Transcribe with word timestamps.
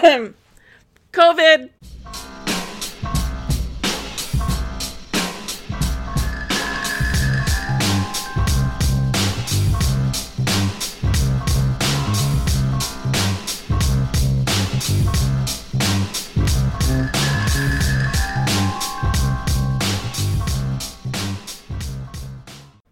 COVID. 1.12 1.68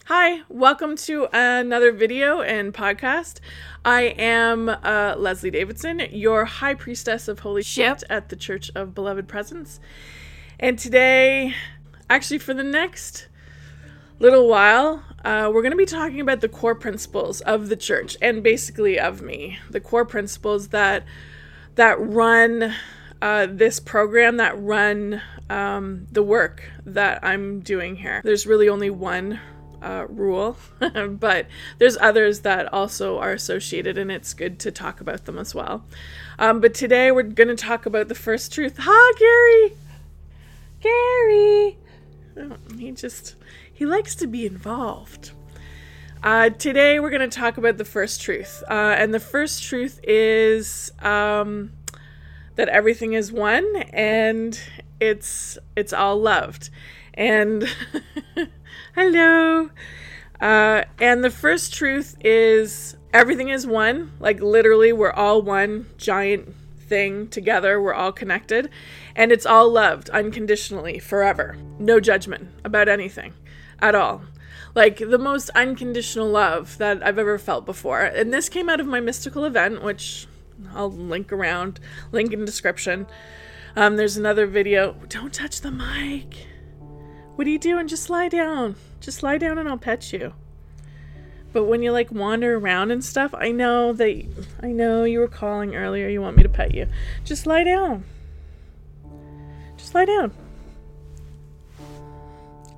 Hi, 0.05 0.43
welcome 0.51 0.97
to 0.97 1.29
another 1.33 1.91
video 1.91 2.43
and 2.43 2.75
podcast. 2.75 3.41
I 3.89 4.15
am 4.19 4.69
uh, 4.69 5.15
Leslie 5.17 5.51
Davidson, 5.51 6.03
your 6.11 6.45
high 6.45 6.75
priestess 6.75 7.27
of 7.27 7.39
holy 7.39 7.63
shit 7.63 8.05
at 8.11 8.29
the 8.29 8.37
Church 8.37 8.71
of 8.75 8.95
Beloved 8.95 9.27
Presence. 9.29 9.81
And 10.61 10.79
today, 10.79 11.55
actually, 12.11 12.37
for 12.37 12.53
the 12.53 12.63
next 12.63 13.29
little 14.19 14.47
while, 14.47 15.03
uh, 15.25 15.51
we're 15.51 15.63
going 15.63 15.73
to 15.73 15.79
be 15.79 15.87
talking 15.87 16.21
about 16.21 16.43
the 16.43 16.51
core 16.51 16.75
principles 16.75 17.41
of 17.41 17.71
the 17.71 17.77
church 17.77 18.15
and 18.21 18.43
basically 18.43 19.01
of 19.01 19.23
me. 19.23 19.59
The 19.71 19.81
core 19.81 20.05
principles 20.05 20.69
that 20.69 21.07
that 21.77 21.99
run 21.99 22.75
uh, 23.23 23.47
this 23.49 23.81
program, 23.81 24.37
that 24.37 24.61
run 24.61 25.23
um, 25.49 26.07
the 26.13 26.23
work 26.23 26.71
that 26.85 27.25
I'm 27.25 27.61
doing 27.61 27.97
here. 27.97 28.21
There's 28.23 28.47
really 28.47 28.69
only 28.69 28.91
one 28.91 29.41
uh, 29.83 30.07
rule, 30.09 30.57
but 31.09 31.47
there's 31.79 31.97
others 31.99 32.41
that 32.41 32.73
also 32.73 33.19
are 33.19 33.33
associated, 33.33 33.99
and 33.99 34.11
it's 34.11 34.35
good 34.35 34.59
to 34.61 34.71
talk 34.71 35.01
about 35.01 35.25
them 35.25 35.39
as 35.39 35.55
well. 35.55 35.85
Um, 36.39 36.61
but 36.61 36.75
today 36.75 37.11
we're 37.11 37.23
going 37.23 37.49
to 37.49 37.57
talk 37.57 37.87
about 37.87 38.09
the 38.09 38.15
first 38.15 38.53
truth. 38.53 38.77
Ha, 38.79 39.13
Gary! 39.19 39.75
Gary! 40.81 41.79
Oh, 42.37 42.57
he 42.77 42.93
just, 42.93 43.35
he 43.73 43.85
likes 43.85 44.15
to 44.17 44.27
be 44.27 44.47
involved. 44.47 45.33
Uh, 46.23 46.51
today 46.51 46.99
we're 46.99 47.11
going 47.11 47.29
to 47.29 47.39
talk 47.39 47.59
about 47.59 47.77
the 47.77 47.85
first 47.85 48.21
truth. 48.21 48.63
Uh, 48.69 48.95
and 48.99 49.15
the 49.15 49.21
first 49.21 49.63
truth 49.63 50.01
is 50.03 50.91
um, 51.01 51.73
that 52.57 52.69
everything 52.69 53.13
is 53.13 53.31
one 53.31 53.77
and 53.93 54.61
it's 55.01 55.59
it's 55.77 55.93
all 55.93 56.21
loved. 56.21 56.71
And 57.15 57.69
hello. 58.99 59.71
Uh, 60.41 60.83
and 60.99 61.23
the 61.23 61.31
first 61.31 61.73
truth 61.73 62.17
is 62.21 62.97
everything 63.13 63.49
is 63.49 63.65
one. 63.65 64.11
Like 64.19 64.41
literally, 64.41 64.93
we're 64.93 65.13
all 65.13 65.41
one 65.41 65.87
giant 65.99 66.53
thing 66.81 67.29
together. 67.29 67.81
We're 67.81 67.95
all 67.95 68.11
connected. 68.11 68.69
And 69.15 69.31
it's 69.31 69.47
all 69.47 69.71
loved 69.71 70.11
unconditionally 70.11 70.99
forever. 70.99 71.57
No 71.79 72.01
judgment 72.01 72.49
about 72.65 72.89
anything 72.89 73.35
at 73.79 73.95
all. 73.95 74.23
Like 74.75 74.99
the 74.99 75.19
most 75.19 75.51
unconditional 75.51 76.29
love 76.29 76.77
that 76.79 77.01
I've 77.07 77.21
ever 77.21 77.39
felt 77.39 77.67
before. 77.67 78.01
And 78.01 78.35
this 78.35 78.49
came 78.49 78.69
out 78.69 78.81
of 78.81 78.89
my 78.89 78.99
mystical 78.99 79.45
event, 79.45 79.85
which 79.85 80.27
I'll 80.75 80.91
link 80.91 81.33
around, 81.33 81.79
link 82.11 82.33
in 82.33 82.45
description. 82.45 83.07
Um, 83.77 83.97
there's 83.97 84.17
another 84.17 84.49
video. 84.49 84.97
Don't 85.09 85.33
touch 85.33 85.61
the 85.61 85.71
mic. 85.71 86.49
What 87.39 87.47
are 87.47 87.51
you 87.51 87.59
doing? 87.61 87.87
Just 87.87 88.11
lie 88.11 88.29
down. 88.29 88.75
Just 88.99 89.23
lie 89.23 89.39
down 89.39 89.59
and 89.59 89.69
I'll 89.69 89.79
pet 89.79 90.13
you. 90.13 90.33
But 91.53 91.67
when 91.67 91.85
you 91.85 91.93
like 91.93 92.11
wander 92.11 92.57
around 92.57 92.91
and 92.91 93.05
stuff, 93.05 93.33
I 93.33 93.53
know 93.53 93.93
that 93.93 94.27
I 94.61 94.73
know 94.73 95.05
you 95.05 95.21
were 95.21 95.29
calling 95.29 95.77
earlier. 95.77 96.09
You 96.09 96.21
want 96.21 96.37
me 96.37 96.43
to 96.43 96.49
pet 96.49 96.75
you. 96.75 96.89
Just 97.25 97.47
lie 97.47 97.63
down. 97.63 98.03
Just 99.77 99.95
lie 99.95 100.05
down. 100.05 100.33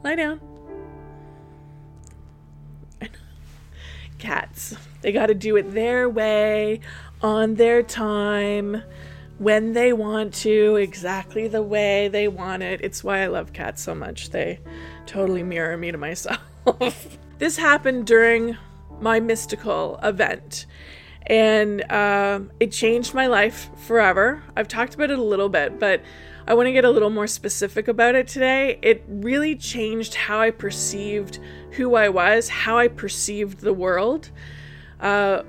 Lie 0.04 0.16
down. 0.16 0.40
Cats. 4.18 4.76
They 5.00 5.10
got 5.10 5.28
to 5.28 5.34
do 5.34 5.56
it 5.56 5.72
their 5.72 6.06
way, 6.06 6.80
on 7.22 7.54
their 7.54 7.82
time, 7.82 8.82
when 9.40 9.72
they 9.72 9.90
want 9.90 10.34
to, 10.34 10.76
exactly 10.76 11.48
the 11.48 11.62
way 11.62 12.08
they 12.08 12.28
want 12.28 12.62
it. 12.62 12.78
It's 12.82 13.02
why 13.02 13.22
I 13.22 13.28
love 13.28 13.54
cats 13.54 13.80
so 13.80 13.94
much. 13.94 14.28
They 14.28 14.60
totally 15.06 15.42
mirror 15.42 15.78
me 15.78 15.90
to 15.90 15.96
myself. 15.96 16.38
this 17.38 17.56
happened 17.56 18.06
during 18.06 18.58
my 19.00 19.18
mystical 19.18 19.98
event 20.02 20.66
and 21.26 21.90
uh, 21.90 22.40
it 22.60 22.70
changed 22.70 23.14
my 23.14 23.28
life 23.28 23.70
forever. 23.76 24.42
I've 24.56 24.68
talked 24.68 24.94
about 24.94 25.10
it 25.10 25.18
a 25.18 25.22
little 25.22 25.48
bit, 25.48 25.78
but 25.78 26.02
I 26.46 26.52
want 26.52 26.66
to 26.66 26.72
get 26.72 26.84
a 26.84 26.90
little 26.90 27.08
more 27.08 27.26
specific 27.26 27.88
about 27.88 28.14
it 28.16 28.28
today. 28.28 28.78
It 28.82 29.04
really 29.08 29.56
changed 29.56 30.16
how 30.16 30.38
I 30.38 30.50
perceived 30.50 31.38
who 31.70 31.94
I 31.94 32.10
was, 32.10 32.50
how 32.50 32.76
I 32.76 32.88
perceived 32.88 33.60
the 33.60 33.72
world. 33.72 34.28
Uh, 35.00 35.44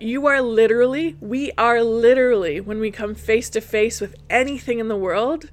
you 0.00 0.26
are 0.26 0.40
literally, 0.40 1.16
we 1.20 1.50
are 1.58 1.82
literally, 1.82 2.60
when 2.60 2.80
we 2.80 2.90
come 2.90 3.14
face 3.14 3.50
to 3.50 3.60
face 3.60 4.00
with 4.00 4.14
anything 4.30 4.78
in 4.78 4.88
the 4.88 4.96
world, 4.96 5.50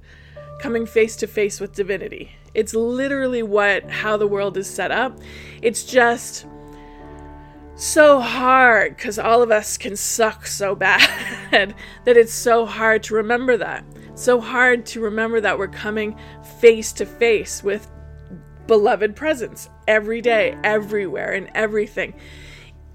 coming 0.60 0.86
face 0.86 1.16
to 1.16 1.26
face 1.26 1.60
with 1.60 1.74
divinity. 1.74 2.32
It's 2.54 2.74
literally 2.74 3.42
what 3.42 3.90
how 3.90 4.16
the 4.16 4.26
world 4.26 4.56
is 4.56 4.68
set 4.68 4.90
up. 4.90 5.18
It's 5.62 5.84
just 5.84 6.46
so 7.74 8.20
hard 8.20 8.96
because 8.96 9.18
all 9.18 9.42
of 9.42 9.50
us 9.50 9.76
can 9.76 9.96
suck 9.96 10.46
so 10.46 10.74
bad 10.74 11.74
that 12.04 12.16
it's 12.16 12.32
so 12.32 12.64
hard 12.64 13.02
to 13.04 13.14
remember 13.14 13.56
that. 13.58 13.84
So 14.14 14.40
hard 14.40 14.86
to 14.86 15.00
remember 15.00 15.40
that 15.42 15.58
we're 15.58 15.68
coming 15.68 16.18
face 16.58 16.92
to 16.94 17.04
face 17.04 17.62
with 17.62 17.90
beloved 18.66 19.14
presence 19.14 19.68
every 19.86 20.22
day, 20.22 20.56
everywhere, 20.64 21.32
and 21.32 21.50
everything. 21.54 22.14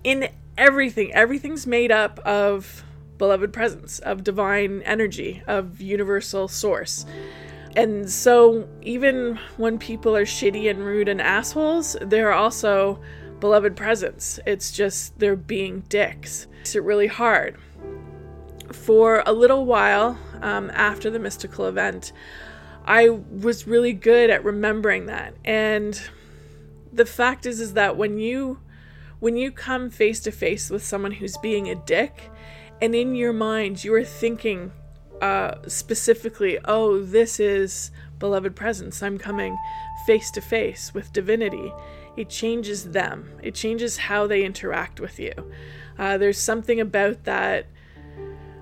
In 0.04 0.30
everything, 0.62 1.12
everything's 1.14 1.66
made 1.66 1.92
up 1.92 2.20
of 2.20 2.86
beloved 3.18 3.52
presence, 3.52 4.00
of 4.00 4.24
divine 4.24 4.84
energy, 4.84 5.42
of 5.48 5.82
universal 5.82 6.48
source. 6.48 7.06
And 7.76 8.10
so, 8.10 8.68
even 8.82 9.40
when 9.58 9.80
people 9.80 10.16
are 10.16 10.26
shitty 10.26 10.70
and 10.70 10.86
rude 10.86 11.08
and 11.08 11.22
assholes, 11.22 11.98
they're 12.02 12.34
also 12.34 13.00
beloved 13.40 13.76
presence. 13.76 14.40
It's 14.46 14.72
just 14.72 15.18
they're 15.18 15.36
being 15.36 15.82
dicks. 15.90 16.48
It's 16.62 16.76
really 16.76 17.08
hard. 17.08 17.58
For 18.72 19.24
a 19.26 19.34
little 19.34 19.66
while 19.66 20.20
um, 20.42 20.70
after 20.74 21.10
the 21.10 21.20
mystical 21.20 21.66
event, 21.66 22.14
I 22.86 23.10
was 23.10 23.68
really 23.68 23.94
good 23.94 24.30
at 24.30 24.44
remembering 24.44 25.08
that. 25.08 25.34
And 25.44 26.00
the 26.94 27.06
fact 27.06 27.46
is, 27.46 27.60
is 27.60 27.74
that 27.74 27.98
when 27.98 28.20
you 28.20 28.60
when 29.22 29.38
you 29.38 29.52
come 29.52 29.90
face 29.90 30.20
to 30.20 30.32
face 30.32 30.70
with 30.70 30.84
someone 30.84 31.12
who's 31.12 31.38
being 31.38 31.70
a 31.70 31.76
dick, 31.76 32.30
and 32.82 32.94
in 32.96 33.16
your 33.16 33.32
mind 33.32 33.84
you 33.84 33.94
are 33.94 34.04
thinking 34.04 34.74
uh, 35.22 35.54
specifically, 35.68 36.58
oh, 36.66 37.00
this 37.04 37.40
is 37.40 37.92
beloved 38.18 38.56
presence. 38.56 39.04
I'm 39.04 39.20
coming 39.20 39.56
face 40.08 40.32
to 40.32 40.42
face 40.42 40.92
with 40.96 41.14
divinity. 41.14 41.72
It 42.18 42.30
changes 42.30 42.86
them, 42.90 43.32
it 43.44 43.54
changes 43.54 43.96
how 43.96 44.26
they 44.26 44.44
interact 44.44 45.00
with 45.00 45.20
you. 45.20 45.34
Uh, 46.00 46.18
there's 46.18 46.40
something 46.40 46.82
about 46.82 47.24
that 47.26 47.68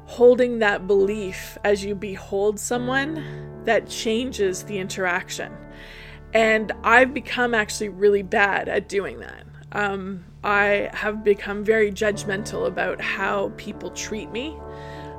holding 0.05 0.59
that 0.59 0.87
belief 0.87 1.57
as 1.63 1.85
you 1.85 1.95
behold 1.95 2.59
someone 2.59 3.23
that 3.63 3.87
changes 3.87 4.63
the 4.63 4.77
interaction. 4.77 5.55
And 6.33 6.73
I've 6.83 7.13
become 7.13 7.53
actually 7.55 7.89
really 7.89 8.23
bad 8.23 8.67
at 8.67 8.89
doing 8.89 9.19
that. 9.19 9.45
Um, 9.71 10.25
I 10.43 10.89
have 10.93 11.23
become 11.23 11.63
very 11.63 11.91
judgmental 11.91 12.67
about 12.67 13.01
how 13.01 13.51
people 13.57 13.91
treat 13.91 14.31
me. 14.31 14.57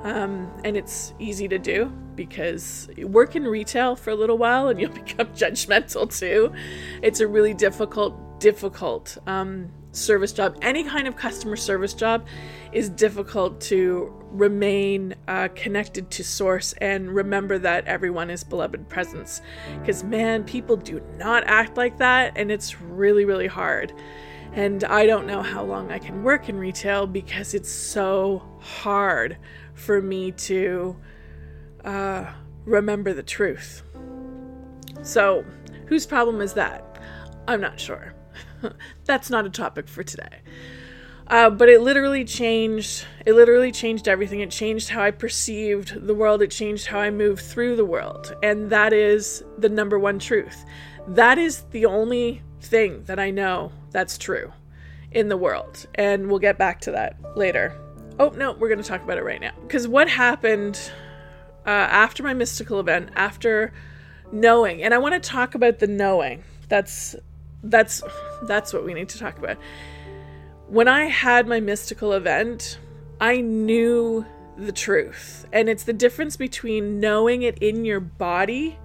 Um, 0.02 0.50
and 0.64 0.78
it's 0.78 1.12
easy 1.18 1.46
to 1.48 1.58
do 1.58 1.92
because 2.14 2.88
work 2.98 3.36
in 3.36 3.44
retail 3.44 3.96
for 3.96 4.10
a 4.10 4.14
little 4.14 4.38
while 4.38 4.68
and 4.68 4.80
you'll 4.80 4.92
become 4.92 5.26
judgmental 5.28 6.18
too. 6.18 6.52
It's 7.02 7.20
a 7.20 7.28
really 7.28 7.52
difficult, 7.52 8.40
difficult 8.40 9.18
um, 9.26 9.70
service 9.92 10.32
job. 10.32 10.56
Any 10.62 10.84
kind 10.84 11.06
of 11.06 11.16
customer 11.16 11.56
service 11.56 11.92
job 11.92 12.26
is 12.72 12.88
difficult 12.88 13.60
to 13.62 14.14
remain 14.30 15.14
uh, 15.28 15.48
connected 15.54 16.10
to 16.12 16.24
source 16.24 16.72
and 16.74 17.10
remember 17.14 17.58
that 17.58 17.86
everyone 17.86 18.30
is 18.30 18.44
beloved 18.44 18.88
presence. 18.88 19.42
Because, 19.80 20.04
man, 20.04 20.44
people 20.44 20.76
do 20.76 21.02
not 21.18 21.44
act 21.44 21.76
like 21.76 21.98
that, 21.98 22.32
and 22.36 22.50
it's 22.50 22.80
really, 22.80 23.24
really 23.24 23.48
hard. 23.48 23.92
And 24.52 24.82
I 24.84 25.06
don't 25.06 25.26
know 25.26 25.42
how 25.42 25.62
long 25.62 25.92
I 25.92 25.98
can 25.98 26.24
work 26.24 26.48
in 26.48 26.58
retail 26.58 27.06
because 27.06 27.54
it's 27.54 27.70
so 27.70 28.42
hard 28.60 29.36
for 29.74 30.02
me 30.02 30.32
to 30.32 30.96
uh, 31.84 32.26
remember 32.64 33.12
the 33.12 33.22
truth. 33.22 33.82
So, 35.02 35.44
whose 35.86 36.04
problem 36.04 36.40
is 36.40 36.54
that? 36.54 37.00
I'm 37.46 37.60
not 37.60 37.78
sure. 37.78 38.14
That's 39.04 39.30
not 39.30 39.46
a 39.46 39.50
topic 39.50 39.88
for 39.88 40.02
today. 40.02 40.40
Uh, 41.28 41.48
but 41.48 41.68
it 41.68 41.80
literally 41.80 42.24
changed. 42.24 43.06
It 43.24 43.34
literally 43.34 43.70
changed 43.70 44.08
everything. 44.08 44.40
It 44.40 44.50
changed 44.50 44.88
how 44.88 45.00
I 45.00 45.12
perceived 45.12 46.06
the 46.06 46.14
world. 46.14 46.42
It 46.42 46.50
changed 46.50 46.86
how 46.86 46.98
I 46.98 47.10
moved 47.10 47.42
through 47.42 47.76
the 47.76 47.84
world. 47.84 48.34
And 48.42 48.68
that 48.70 48.92
is 48.92 49.44
the 49.56 49.68
number 49.68 49.96
one 49.96 50.18
truth. 50.18 50.64
That 51.06 51.38
is 51.38 51.62
the 51.70 51.86
only 51.86 52.42
thing 52.60 53.04
that 53.04 53.20
I 53.20 53.30
know 53.30 53.72
that's 53.90 54.18
true 54.18 54.52
in 55.12 55.28
the 55.28 55.36
world. 55.36 55.86
And 55.94 56.28
we'll 56.28 56.38
get 56.38 56.58
back 56.58 56.80
to 56.82 56.92
that 56.92 57.16
later. 57.36 57.78
Oh, 58.18 58.28
no, 58.30 58.52
we're 58.52 58.68
going 58.68 58.82
to 58.82 58.88
talk 58.88 59.02
about 59.02 59.18
it 59.18 59.24
right 59.24 59.40
now. 59.40 59.52
Because 59.62 59.88
what 59.88 60.08
happened 60.08 60.78
uh, 61.66 61.70
after 61.70 62.22
my 62.22 62.34
mystical 62.34 62.80
event, 62.80 63.10
after 63.16 63.72
knowing, 64.32 64.82
and 64.82 64.94
I 64.94 64.98
want 64.98 65.20
to 65.20 65.28
talk 65.28 65.54
about 65.54 65.78
the 65.78 65.86
knowing. 65.86 66.44
That's 66.68 67.16
that's 67.62 68.02
that's 68.44 68.72
what 68.72 68.84
we 68.84 68.94
need 68.94 69.08
to 69.10 69.18
talk 69.18 69.38
about 69.38 69.58
when 70.70 70.86
I 70.86 71.06
had 71.06 71.48
my 71.48 71.58
mystical 71.58 72.12
event, 72.12 72.78
I 73.20 73.40
knew 73.40 74.24
the 74.56 74.70
truth. 74.70 75.44
And 75.52 75.68
it's 75.68 75.82
the 75.82 75.92
difference 75.92 76.36
between 76.36 77.00
knowing 77.00 77.42
it 77.42 77.58
in 77.58 77.84
your 77.84 77.98
body 77.98 78.78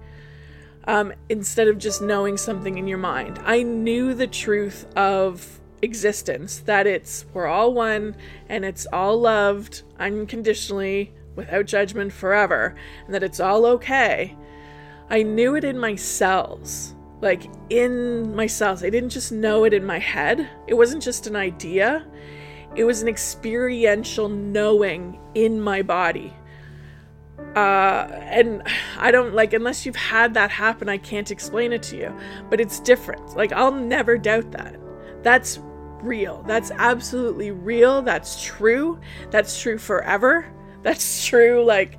um, 0.86 1.12
instead 1.28 1.68
of 1.68 1.78
just 1.78 2.00
knowing 2.00 2.36
something 2.36 2.78
in 2.78 2.86
your 2.86 2.98
mind. 2.98 3.40
I 3.44 3.62
knew 3.62 4.14
the 4.14 4.26
truth 4.26 4.86
of 4.96 5.60
existence 5.82 6.60
that 6.60 6.86
it's 6.86 7.26
we're 7.34 7.46
all 7.46 7.74
one 7.74 8.16
and 8.48 8.64
it's 8.64 8.86
all 8.92 9.20
loved 9.20 9.82
unconditionally 9.98 11.12
without 11.34 11.66
judgment 11.66 12.12
forever 12.12 12.74
and 13.04 13.14
that 13.14 13.22
it's 13.22 13.40
all 13.40 13.66
okay. 13.66 14.36
I 15.10 15.22
knew 15.22 15.54
it 15.54 15.64
in 15.64 15.78
my 15.78 15.94
cells 15.94 16.96
like 17.20 17.44
in 17.70 18.34
my 18.34 18.46
cells. 18.46 18.84
I 18.84 18.90
didn't 18.90 19.10
just 19.10 19.32
know 19.32 19.64
it 19.64 19.72
in 19.72 19.84
my 19.84 19.98
head, 19.98 20.48
it 20.66 20.74
wasn't 20.74 21.02
just 21.02 21.26
an 21.26 21.36
idea, 21.36 22.06
it 22.74 22.84
was 22.84 23.02
an 23.02 23.08
experiential 23.08 24.28
knowing 24.28 25.18
in 25.34 25.60
my 25.60 25.82
body. 25.82 26.34
Uh, 27.54 28.08
and 28.12 28.62
I 28.98 29.10
don't 29.10 29.34
like, 29.34 29.52
unless 29.52 29.86
you've 29.86 29.96
had 29.96 30.34
that 30.34 30.50
happen, 30.50 30.88
I 30.88 30.98
can't 30.98 31.30
explain 31.30 31.72
it 31.72 31.82
to 31.84 31.96
you. 31.96 32.14
But 32.50 32.60
it's 32.60 32.80
different. 32.80 33.36
Like, 33.36 33.52
I'll 33.52 33.72
never 33.72 34.18
doubt 34.18 34.52
that. 34.52 34.76
That's 35.22 35.58
real. 36.02 36.44
That's 36.46 36.70
absolutely 36.72 37.50
real. 37.50 38.02
That's 38.02 38.42
true. 38.42 38.98
That's 39.30 39.60
true 39.60 39.78
forever. 39.78 40.46
That's 40.82 41.26
true, 41.26 41.64
like, 41.64 41.98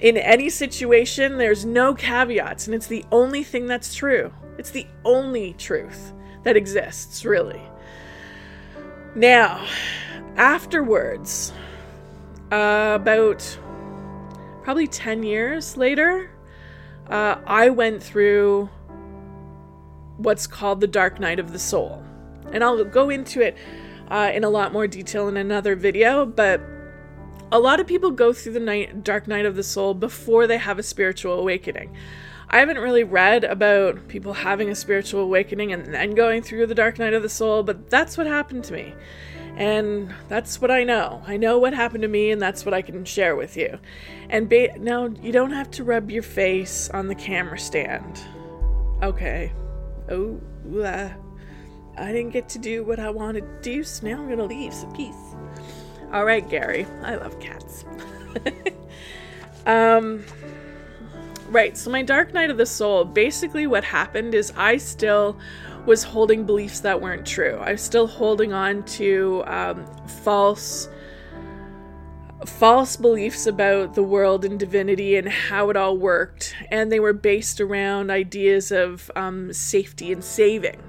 in 0.00 0.16
any 0.16 0.48
situation, 0.48 1.38
there's 1.38 1.64
no 1.64 1.94
caveats, 1.94 2.66
and 2.66 2.74
it's 2.74 2.86
the 2.86 3.04
only 3.12 3.42
thing 3.42 3.66
that's 3.66 3.94
true. 3.94 4.32
It's 4.56 4.70
the 4.70 4.86
only 5.04 5.54
truth 5.54 6.12
that 6.44 6.56
exists, 6.56 7.24
really. 7.24 7.62
Now, 9.14 9.64
afterwards, 10.36 11.52
uh, 12.52 12.98
about 13.00 13.58
probably 14.68 14.86
10 14.86 15.22
years 15.22 15.78
later, 15.78 16.30
uh, 17.08 17.36
I 17.46 17.70
went 17.70 18.02
through 18.02 18.68
what's 20.18 20.46
called 20.46 20.82
the 20.82 20.86
dark 20.86 21.18
night 21.18 21.38
of 21.38 21.54
the 21.54 21.58
soul. 21.58 22.04
And 22.52 22.62
I'll 22.62 22.84
go 22.84 23.08
into 23.08 23.40
it 23.40 23.56
uh, 24.08 24.30
in 24.34 24.44
a 24.44 24.50
lot 24.50 24.74
more 24.74 24.86
detail 24.86 25.26
in 25.28 25.38
another 25.38 25.74
video, 25.74 26.26
but 26.26 26.60
a 27.50 27.58
lot 27.58 27.80
of 27.80 27.86
people 27.86 28.10
go 28.10 28.34
through 28.34 28.52
the 28.52 28.60
night, 28.60 29.02
dark 29.02 29.26
night 29.26 29.46
of 29.46 29.56
the 29.56 29.62
soul 29.62 29.94
before 29.94 30.46
they 30.46 30.58
have 30.58 30.78
a 30.78 30.82
spiritual 30.82 31.40
awakening. 31.40 31.96
I 32.50 32.58
haven't 32.58 32.76
really 32.76 33.04
read 33.04 33.44
about 33.44 34.06
people 34.06 34.34
having 34.34 34.68
a 34.68 34.74
spiritual 34.74 35.22
awakening 35.22 35.72
and 35.72 35.94
then 35.94 36.14
going 36.14 36.42
through 36.42 36.66
the 36.66 36.74
dark 36.74 36.98
night 36.98 37.14
of 37.14 37.22
the 37.22 37.30
soul, 37.30 37.62
but 37.62 37.88
that's 37.88 38.18
what 38.18 38.26
happened 38.26 38.64
to 38.64 38.74
me. 38.74 38.94
And 39.56 40.14
that's 40.28 40.60
what 40.60 40.70
I 40.70 40.84
know. 40.84 41.22
I 41.26 41.36
know 41.36 41.58
what 41.58 41.74
happened 41.74 42.02
to 42.02 42.08
me, 42.08 42.30
and 42.30 42.40
that's 42.40 42.64
what 42.64 42.74
I 42.74 42.82
can 42.82 43.04
share 43.04 43.34
with 43.34 43.56
you. 43.56 43.78
And 44.28 44.48
ba- 44.48 44.78
now, 44.78 45.06
you 45.06 45.32
don't 45.32 45.52
have 45.52 45.70
to 45.72 45.84
rub 45.84 46.10
your 46.10 46.22
face 46.22 46.90
on 46.90 47.08
the 47.08 47.14
camera 47.14 47.58
stand. 47.58 48.20
Okay. 49.02 49.52
Oh, 50.10 50.40
uh, 50.82 51.10
I 51.96 52.12
didn't 52.12 52.30
get 52.30 52.48
to 52.50 52.58
do 52.58 52.84
what 52.84 52.98
I 52.98 53.10
wanted 53.10 53.40
to 53.40 53.60
do, 53.62 53.84
so 53.84 54.06
now 54.06 54.20
I'm 54.20 54.28
gonna 54.28 54.44
leave. 54.44 54.72
So 54.72 54.86
peace. 54.88 55.14
All 56.12 56.24
right, 56.24 56.48
Gary. 56.48 56.86
I 57.02 57.16
love 57.16 57.38
cats. 57.40 57.84
um, 59.66 60.24
right. 61.48 61.76
So 61.76 61.90
my 61.90 62.02
dark 62.02 62.32
night 62.32 62.50
of 62.50 62.56
the 62.56 62.66
soul. 62.66 63.04
Basically, 63.04 63.66
what 63.66 63.84
happened 63.84 64.34
is 64.34 64.52
I 64.56 64.76
still 64.76 65.38
was 65.88 66.04
holding 66.04 66.44
beliefs 66.44 66.80
that 66.80 67.00
weren't 67.00 67.26
true. 67.26 67.58
I 67.62 67.72
was 67.72 67.80
still 67.80 68.06
holding 68.06 68.52
on 68.52 68.84
to 68.84 69.42
um, 69.46 69.86
false 70.22 70.88
false 72.46 72.96
beliefs 72.96 73.48
about 73.48 73.94
the 73.94 74.02
world 74.02 74.44
and 74.44 74.60
divinity 74.60 75.16
and 75.16 75.28
how 75.28 75.70
it 75.70 75.76
all 75.76 75.96
worked, 75.96 76.54
and 76.70 76.92
they 76.92 77.00
were 77.00 77.12
based 77.12 77.60
around 77.60 78.10
ideas 78.10 78.70
of 78.70 79.10
um, 79.16 79.52
safety 79.52 80.12
and 80.12 80.22
saving. 80.22 80.80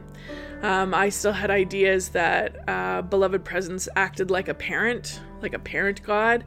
Um, 0.62 0.94
I 0.94 1.10
still 1.10 1.32
had 1.32 1.50
ideas 1.50 2.10
that 2.10 2.70
uh, 2.70 3.02
beloved 3.02 3.46
presence 3.46 3.88
acted 3.96 4.30
like 4.30 4.50
a 4.50 4.54
parent, 4.54 5.22
like 5.42 5.54
a 5.54 5.60
parent 5.60 6.04
god, 6.04 6.44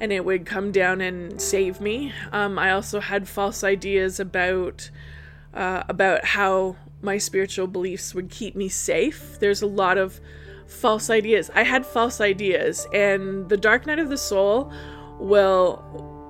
and 0.00 0.12
it 0.12 0.24
would 0.24 0.46
come 0.46 0.70
down 0.70 1.00
and 1.00 1.42
save 1.42 1.80
me. 1.80 2.12
Um, 2.32 2.58
I 2.58 2.70
also 2.70 3.00
had 3.00 3.28
false 3.28 3.64
ideas 3.64 4.20
about 4.20 4.90
uh, 5.52 5.82
about 5.88 6.24
how 6.24 6.76
my 7.02 7.18
spiritual 7.18 7.66
beliefs 7.66 8.14
would 8.14 8.30
keep 8.30 8.56
me 8.56 8.68
safe. 8.68 9.38
There's 9.38 9.62
a 9.62 9.66
lot 9.66 9.98
of 9.98 10.20
false 10.66 11.10
ideas. 11.10 11.50
I 11.54 11.62
had 11.62 11.86
false 11.86 12.20
ideas, 12.20 12.86
and 12.92 13.48
the 13.48 13.56
dark 13.56 13.86
night 13.86 13.98
of 13.98 14.08
the 14.08 14.18
soul 14.18 14.72
will 15.18 15.82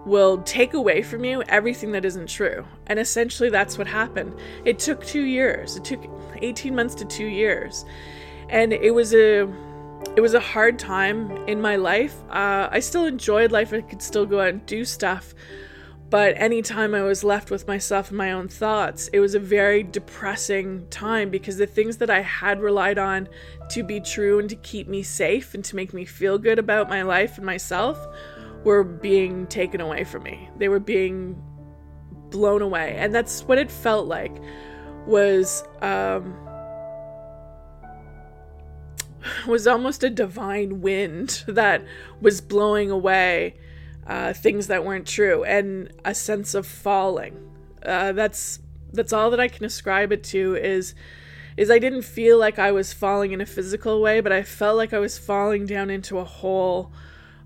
will 0.07 0.39
take 0.43 0.73
away 0.73 1.03
from 1.03 1.25
you 1.25 1.43
everything 1.49 1.91
that 1.91 2.05
isn't 2.05 2.29
true. 2.29 2.65
And 2.87 3.01
essentially 3.01 3.51
that's 3.51 3.77
what 3.77 3.89
happened. 3.89 4.39
It 4.65 4.79
took 4.79 5.05
2 5.05 5.23
years. 5.23 5.77
It 5.77 5.85
took 5.85 6.09
18 6.41 6.77
months 6.77 6.95
to 6.97 7.05
2 7.05 7.27
years. 7.27 7.85
And 8.49 8.73
it 8.73 8.95
was 8.95 9.13
a 9.13 9.49
it 10.15 10.21
was 10.21 10.35
a 10.35 10.41
hard 10.41 10.79
time 10.79 11.33
in 11.49 11.61
my 11.61 11.77
life. 11.77 12.15
Uh, 12.31 12.69
I 12.71 12.79
still 12.81 13.07
enjoyed 13.07 13.51
life. 13.51 13.73
I 13.73 13.81
could 13.81 14.01
still 14.01 14.27
go 14.27 14.41
out 14.41 14.49
and 14.49 14.67
do 14.67 14.85
stuff. 14.85 15.35
But 16.09 16.35
anytime 16.37 16.95
I 16.95 17.03
was 17.03 17.25
left 17.25 17.51
with 17.51 17.67
myself 17.67 18.11
and 18.11 18.19
my 18.19 18.31
own 18.31 18.49
thoughts, 18.49 19.09
it 19.09 19.19
was 19.19 19.35
a 19.35 19.41
very 19.41 19.83
depressing 19.83 20.87
time 20.89 21.31
because 21.31 21.57
the 21.57 21.67
things 21.67 21.97
that 21.97 22.11
I 22.11 22.21
had 22.21 22.61
relied 22.61 22.99
on 22.99 23.29
to 23.71 23.83
be 23.83 24.01
true 24.01 24.39
and 24.39 24.49
to 24.49 24.57
keep 24.57 24.87
me 24.87 25.03
safe 25.03 25.55
and 25.55 25.65
to 25.65 25.75
make 25.75 25.93
me 25.93 26.05
feel 26.05 26.39
good 26.39 26.61
about 26.61 26.89
my 26.89 27.03
life 27.03 27.39
and 27.39 27.45
myself 27.45 27.99
were 28.63 28.85
being 28.85 29.49
taken 29.49 29.81
away 29.81 30.05
from 30.05 30.23
me. 30.23 30.49
They 30.59 30.69
were 30.69 30.81
being 30.81 31.43
blown 32.31 32.63
away. 32.63 32.95
And 32.97 33.13
that's 33.13 33.43
what 33.43 33.59
it 33.59 33.71
felt 33.71 34.07
like 34.07 34.37
was 35.07 35.65
um 35.83 36.37
was 39.47 39.67
almost 39.67 40.05
a 40.05 40.11
divine 40.11 40.81
wind 40.81 41.45
that 41.49 41.85
was 42.21 42.41
blowing 42.41 42.91
away 42.91 43.55
uh, 44.07 44.33
things 44.33 44.69
that 44.69 44.85
weren't 44.85 45.07
true 45.07 45.45
and 45.45 45.93
a 46.05 46.15
sense 46.15 46.55
of 46.55 46.67
falling. 46.67 47.51
Uh, 47.85 48.13
that's 48.13 48.61
that's 48.93 49.13
all 49.13 49.31
that 49.31 49.41
I 49.41 49.49
can 49.49 49.65
ascribe 49.65 50.13
it 50.13 50.25
to 50.25 50.57
is 50.57 50.95
is 51.57 51.71
I 51.71 51.79
didn't 51.79 52.03
feel 52.03 52.39
like 52.39 52.59
I 52.59 52.71
was 52.71 52.93
falling 52.93 53.33
in 53.33 53.41
a 53.41 53.47
physical 53.47 54.03
way, 54.03 54.21
but 54.21 54.33
I 54.33 54.43
felt 54.43 54.77
like 54.77 54.93
I 54.93 54.99
was 54.99 55.17
falling 55.17 55.65
down 55.65 55.89
into 55.89 56.19
a 56.19 56.25
hole 56.25 56.93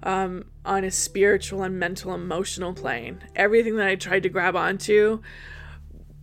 um, 0.02 0.46
on 0.64 0.82
a 0.84 0.90
spiritual 0.90 1.62
and 1.62 1.78
mental 1.78 2.12
emotional 2.12 2.72
plane. 2.72 3.22
Everything 3.36 3.76
that 3.76 3.86
I 3.86 3.94
tried 3.94 4.24
to 4.24 4.28
grab 4.28 4.56
onto 4.56 5.20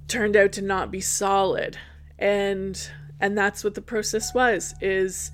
turned 0.08 0.36
out 0.36 0.52
to 0.54 0.62
not 0.62 0.92
be 0.92 1.02
solid. 1.02 1.78
And 2.20 2.90
and 3.20 3.38
that's 3.38 3.64
what 3.64 3.76
the 3.76 3.82
process 3.82 4.34
was 4.34 4.76
is 4.82 5.32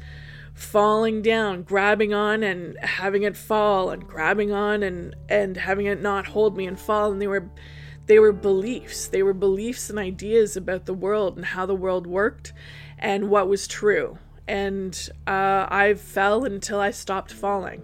falling 0.54 1.22
down, 1.22 1.64
grabbing 1.64 2.14
on 2.14 2.44
and 2.44 2.78
having 2.80 3.24
it 3.24 3.36
fall 3.36 3.90
and 3.90 4.08
grabbing 4.08 4.52
on 4.52 4.84
and 4.84 5.16
and 5.28 5.58
having 5.58 5.86
it 5.86 6.02
not 6.02 6.28
hold 6.28 6.56
me 6.56 6.68
and 6.68 6.80
fall 6.80 7.12
and 7.12 7.22
they 7.22 7.28
were 7.28 7.50
they 8.06 8.20
were 8.20 8.34
beliefs. 8.34 9.08
They 9.08 9.24
were 9.24 9.34
beliefs 9.34 9.90
and 9.90 9.98
ideas 9.98 10.58
about 10.58 10.86
the 10.86 10.94
world 10.94 11.38
and 11.38 11.46
how 11.46 11.66
the 11.66 11.76
world 11.76 12.06
worked 12.06 12.54
and 13.00 13.30
what 13.30 13.48
was 13.48 13.68
true. 13.68 14.18
And 14.48 15.10
uh, 15.26 15.68
I 15.70 15.94
fell 15.94 16.44
until 16.44 16.80
I 16.80 16.92
stopped 16.92 17.32
falling. 17.32 17.82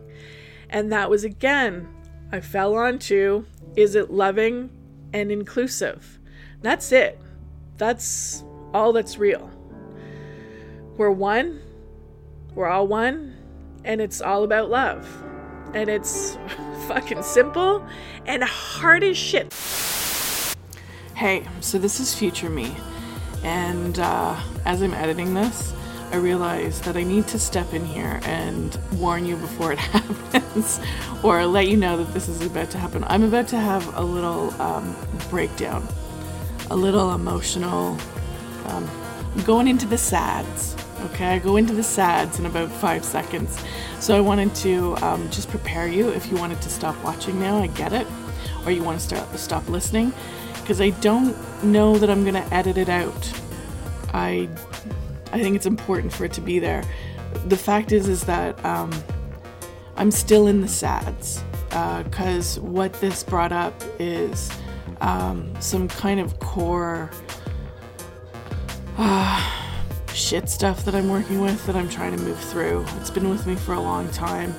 And 0.69 0.91
that 0.91 1.09
was 1.09 1.23
again, 1.23 1.87
I 2.31 2.41
fell 2.41 2.75
onto 2.75 3.45
is 3.75 3.95
it 3.95 4.11
loving 4.11 4.69
and 5.13 5.31
inclusive? 5.31 6.19
That's 6.61 6.91
it. 6.91 7.19
That's 7.77 8.43
all 8.73 8.91
that's 8.91 9.17
real. 9.17 9.49
We're 10.97 11.11
one, 11.11 11.61
we're 12.55 12.67
all 12.67 12.87
one, 12.87 13.35
and 13.83 14.01
it's 14.01 14.21
all 14.21 14.43
about 14.43 14.69
love. 14.69 15.23
And 15.73 15.89
it's 15.89 16.37
fucking 16.87 17.23
simple 17.23 17.85
and 18.25 18.43
hard 18.43 19.03
as 19.03 19.17
shit. 19.17 19.53
Hey, 21.15 21.45
so 21.59 21.77
this 21.77 21.99
is 21.99 22.15
future 22.15 22.49
me. 22.49 22.75
And 23.43 23.99
uh, 23.99 24.39
as 24.65 24.81
I'm 24.81 24.93
editing 24.93 25.33
this, 25.33 25.73
I 26.11 26.15
realize 26.15 26.81
that 26.81 26.97
I 26.97 27.03
need 27.03 27.27
to 27.27 27.37
step 27.37 27.73
in 27.73 27.85
here 27.85 28.19
and 28.23 28.77
warn 28.93 29.25
you 29.25 29.35
before 29.35 29.73
it 29.73 29.79
happens 29.79 30.79
or 31.23 31.45
let 31.45 31.67
you 31.67 31.77
know 31.77 31.97
that 31.97 32.13
this 32.13 32.27
is 32.27 32.41
about 32.41 32.71
to 32.71 32.79
happen. 32.79 33.03
I'm 33.05 33.23
about 33.23 33.47
to 33.49 33.57
have 33.57 33.95
a 33.95 34.01
little 34.01 34.59
um, 34.59 34.95
breakdown, 35.29 35.87
a 36.71 36.75
little 36.75 37.13
emotional, 37.13 37.97
um, 38.65 38.89
going 39.45 39.67
into 39.67 39.85
the 39.85 39.97
sads. 39.97 40.75
Okay, 41.05 41.27
I 41.27 41.39
go 41.39 41.55
into 41.55 41.73
the 41.73 41.83
sads 41.83 42.39
in 42.39 42.45
about 42.45 42.71
five 42.71 43.03
seconds. 43.03 43.61
So 43.99 44.15
I 44.15 44.21
wanted 44.21 44.53
to 44.55 44.95
um, 44.97 45.29
just 45.29 45.49
prepare 45.49 45.87
you. 45.87 46.09
If 46.09 46.31
you 46.31 46.37
wanted 46.37 46.61
to 46.61 46.69
stop 46.69 47.01
watching 47.03 47.39
now, 47.39 47.57
I 47.57 47.67
get 47.67 47.93
it. 47.93 48.07
Or 48.65 48.71
you 48.71 48.83
want 48.83 48.99
to 48.99 49.05
start, 49.05 49.39
stop 49.39 49.67
listening. 49.69 50.13
Because 50.53 50.81
I 50.81 50.91
don't 51.01 51.35
know 51.63 51.97
that 51.97 52.09
I'm 52.09 52.23
going 52.23 52.35
to 52.35 52.53
edit 52.53 52.77
it 52.77 52.89
out. 52.89 53.41
I 54.13 54.49
I 55.31 55.39
think 55.39 55.55
it's 55.55 55.65
important 55.65 56.11
for 56.11 56.25
it 56.25 56.33
to 56.33 56.41
be 56.41 56.59
there. 56.59 56.83
The 57.47 57.57
fact 57.57 57.91
is, 57.91 58.07
is 58.07 58.23
that 58.23 58.63
um, 58.65 58.91
I'm 59.95 60.11
still 60.11 60.47
in 60.47 60.61
the 60.61 60.67
sads 60.67 61.43
because 61.69 62.57
uh, 62.57 62.61
what 62.61 62.93
this 62.93 63.23
brought 63.23 63.51
up 63.51 63.75
is 63.99 64.49
um, 65.01 65.53
some 65.59 65.87
kind 65.87 66.19
of 66.19 66.39
core 66.39 67.11
uh, 68.97 69.68
shit 70.13 70.49
stuff 70.49 70.85
that 70.85 70.95
I'm 70.95 71.09
working 71.09 71.41
with 71.41 71.65
that 71.65 71.75
I'm 71.75 71.89
trying 71.89 72.15
to 72.15 72.23
move 72.23 72.39
through. 72.39 72.85
It's 72.97 73.09
been 73.09 73.29
with 73.29 73.45
me 73.45 73.55
for 73.55 73.73
a 73.73 73.81
long 73.81 74.09
time, 74.11 74.53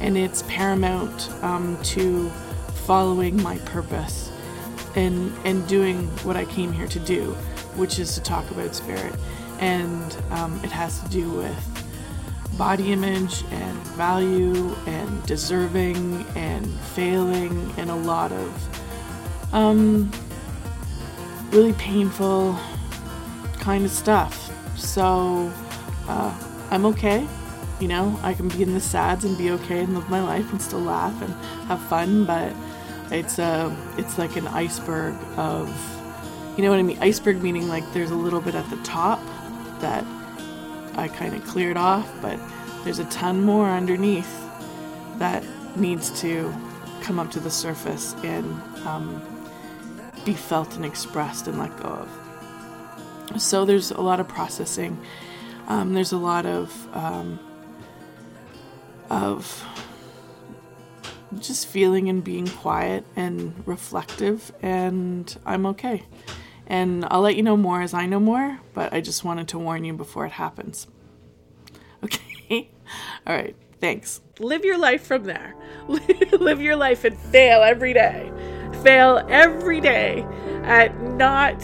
and 0.00 0.16
it's 0.16 0.42
paramount 0.48 1.30
um, 1.42 1.78
to 1.84 2.28
following 2.86 3.42
my 3.42 3.58
purpose 3.58 4.30
and 4.96 5.32
and 5.44 5.66
doing 5.68 6.06
what 6.24 6.36
I 6.36 6.44
came 6.44 6.72
here 6.72 6.88
to 6.88 7.00
do, 7.00 7.32
which 7.76 7.98
is 7.98 8.14
to 8.14 8.22
talk 8.22 8.50
about 8.50 8.74
spirit 8.74 9.14
and 9.62 10.16
um, 10.30 10.60
it 10.64 10.72
has 10.72 11.00
to 11.00 11.08
do 11.08 11.30
with 11.30 12.58
body 12.58 12.92
image 12.92 13.44
and 13.52 13.78
value 13.94 14.74
and 14.86 15.24
deserving 15.24 16.26
and 16.34 16.66
failing 16.80 17.72
and 17.78 17.88
a 17.88 17.94
lot 17.94 18.32
of 18.32 19.54
um, 19.54 20.10
really 21.50 21.72
painful 21.74 22.58
kind 23.60 23.84
of 23.84 23.90
stuff. 23.90 24.51
So 24.82 25.50
uh, 26.08 26.34
I'm 26.70 26.84
okay. 26.86 27.26
You 27.80 27.88
know, 27.88 28.18
I 28.22 28.34
can 28.34 28.48
be 28.48 28.62
in 28.62 28.74
the 28.74 28.80
sads 28.80 29.24
and 29.24 29.36
be 29.38 29.50
okay 29.52 29.80
and 29.80 29.94
live 29.94 30.08
my 30.10 30.22
life 30.22 30.50
and 30.52 30.60
still 30.60 30.80
laugh 30.80 31.20
and 31.22 31.32
have 31.66 31.80
fun, 31.88 32.24
but 32.24 32.52
it's 33.10 33.38
a 33.38 33.42
uh, 33.42 33.76
it's 33.98 34.18
like 34.18 34.36
an 34.36 34.46
iceberg 34.48 35.14
of 35.36 35.68
you 36.56 36.62
know 36.62 36.70
what 36.70 36.78
I 36.78 36.82
mean? 36.82 36.98
Iceberg 37.00 37.42
meaning 37.42 37.68
like 37.68 37.90
there's 37.92 38.10
a 38.10 38.16
little 38.16 38.40
bit 38.40 38.54
at 38.54 38.68
the 38.70 38.76
top 38.78 39.20
that 39.80 40.04
I 40.94 41.08
kind 41.08 41.34
of 41.34 41.44
cleared 41.44 41.76
off, 41.76 42.10
but 42.20 42.38
there's 42.84 42.98
a 42.98 43.04
ton 43.06 43.42
more 43.42 43.68
underneath 43.68 44.38
that 45.18 45.42
needs 45.76 46.20
to 46.20 46.52
come 47.02 47.18
up 47.18 47.30
to 47.32 47.40
the 47.40 47.50
surface 47.50 48.14
and 48.22 48.46
um, 48.86 49.22
be 50.24 50.34
felt 50.34 50.76
and 50.76 50.84
expressed 50.84 51.48
and 51.48 51.58
let 51.58 51.74
go 51.78 51.88
of. 51.88 52.21
So 53.38 53.64
there's 53.64 53.90
a 53.90 54.00
lot 54.00 54.20
of 54.20 54.28
processing. 54.28 55.00
Um, 55.68 55.94
there's 55.94 56.12
a 56.12 56.18
lot 56.18 56.46
of 56.46 56.88
um, 56.94 57.38
of 59.10 59.64
just 61.38 61.66
feeling 61.66 62.08
and 62.08 62.22
being 62.22 62.46
quiet 62.46 63.04
and 63.16 63.54
reflective, 63.66 64.52
and 64.62 65.36
I'm 65.46 65.66
okay. 65.66 66.04
And 66.66 67.06
I'll 67.10 67.20
let 67.20 67.36
you 67.36 67.42
know 67.42 67.56
more 67.56 67.82
as 67.82 67.94
I 67.94 68.06
know 68.06 68.20
more, 68.20 68.60
but 68.74 68.92
I 68.92 69.00
just 69.00 69.24
wanted 69.24 69.48
to 69.48 69.58
warn 69.58 69.84
you 69.84 69.92
before 69.92 70.26
it 70.26 70.32
happens. 70.32 70.86
Okay? 72.04 72.68
All 73.26 73.34
right. 73.36 73.54
Thanks. 73.80 74.20
Live 74.40 74.64
your 74.64 74.76
life 74.76 75.06
from 75.06 75.24
there. 75.24 75.54
Live 75.88 76.60
your 76.60 76.74
life 76.74 77.04
and 77.04 77.16
fail 77.16 77.62
every 77.62 77.92
day. 77.92 78.30
Fail 78.82 79.24
every 79.28 79.80
day 79.80 80.26
at 80.64 81.00
not 81.00 81.62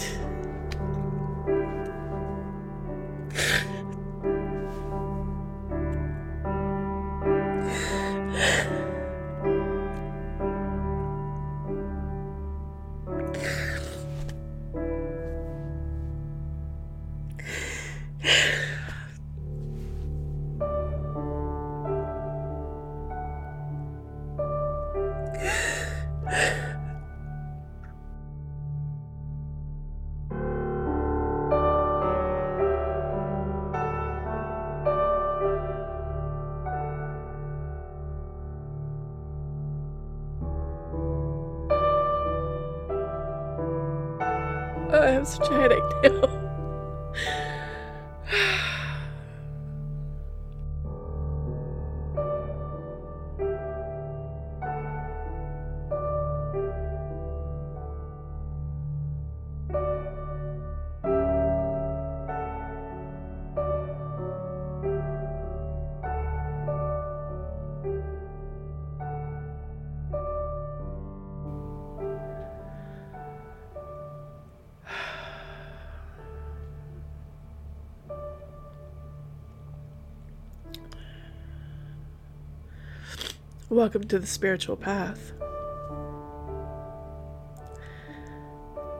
A 45.36 45.52
headache 45.52 45.82
now. 46.02 46.37
Welcome 83.70 84.04
to 84.04 84.18
the 84.18 84.26
spiritual 84.26 84.76
path. 84.76 85.32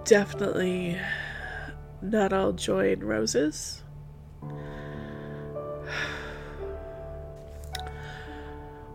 Definitely 0.05 0.99
not 2.03 2.35
all 2.35 2.53
joy 2.53 2.93
and 2.93 3.03
roses. 3.03 3.83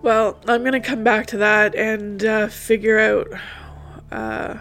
Well, 0.04 0.40
I'm 0.48 0.62
going 0.62 0.74
to 0.74 0.80
come 0.80 1.04
back 1.04 1.26
to 1.28 1.38
that 1.38 1.74
and 1.74 2.24
uh, 2.24 2.50
figure 2.50 3.00
out 3.00 3.28
uh, 4.12 4.60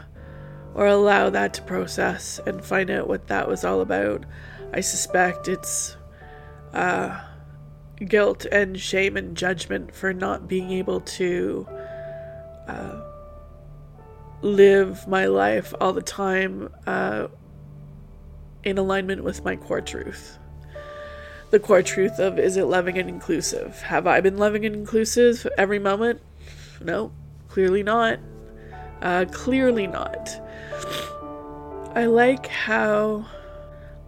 or 0.74 0.86
allow 0.86 1.28
that 1.28 1.52
to 1.54 1.62
process 1.62 2.40
and 2.46 2.64
find 2.64 2.88
out 2.88 3.06
what 3.06 3.26
that 3.26 3.48
was 3.48 3.66
all 3.66 3.82
about. 3.82 4.24
I 4.72 4.80
suspect 4.80 5.46
it's. 5.46 5.94
Uh, 6.72 7.20
guilt 8.02 8.46
and 8.52 8.78
shame 8.78 9.16
and 9.16 9.36
judgment 9.36 9.94
for 9.94 10.12
not 10.12 10.48
being 10.48 10.70
able 10.70 11.00
to 11.00 11.66
uh, 12.68 13.00
live 14.42 15.06
my 15.06 15.26
life 15.26 15.72
all 15.80 15.92
the 15.92 16.02
time 16.02 16.72
uh, 16.86 17.28
in 18.64 18.78
alignment 18.78 19.24
with 19.24 19.44
my 19.44 19.56
core 19.56 19.80
truth. 19.80 20.38
The 21.50 21.60
core 21.60 21.82
truth 21.82 22.18
of 22.18 22.38
is 22.38 22.56
it 22.56 22.64
loving 22.64 22.98
and 22.98 23.08
inclusive? 23.08 23.80
Have 23.82 24.06
I 24.06 24.20
been 24.20 24.38
loving 24.38 24.64
and 24.64 24.74
inclusive 24.74 25.46
every 25.58 25.78
moment? 25.78 26.20
No, 26.80 27.12
clearly 27.48 27.82
not. 27.82 28.18
Uh, 29.02 29.26
clearly 29.30 29.86
not. 29.86 30.30
I 31.94 32.06
like 32.06 32.46
how 32.46 33.26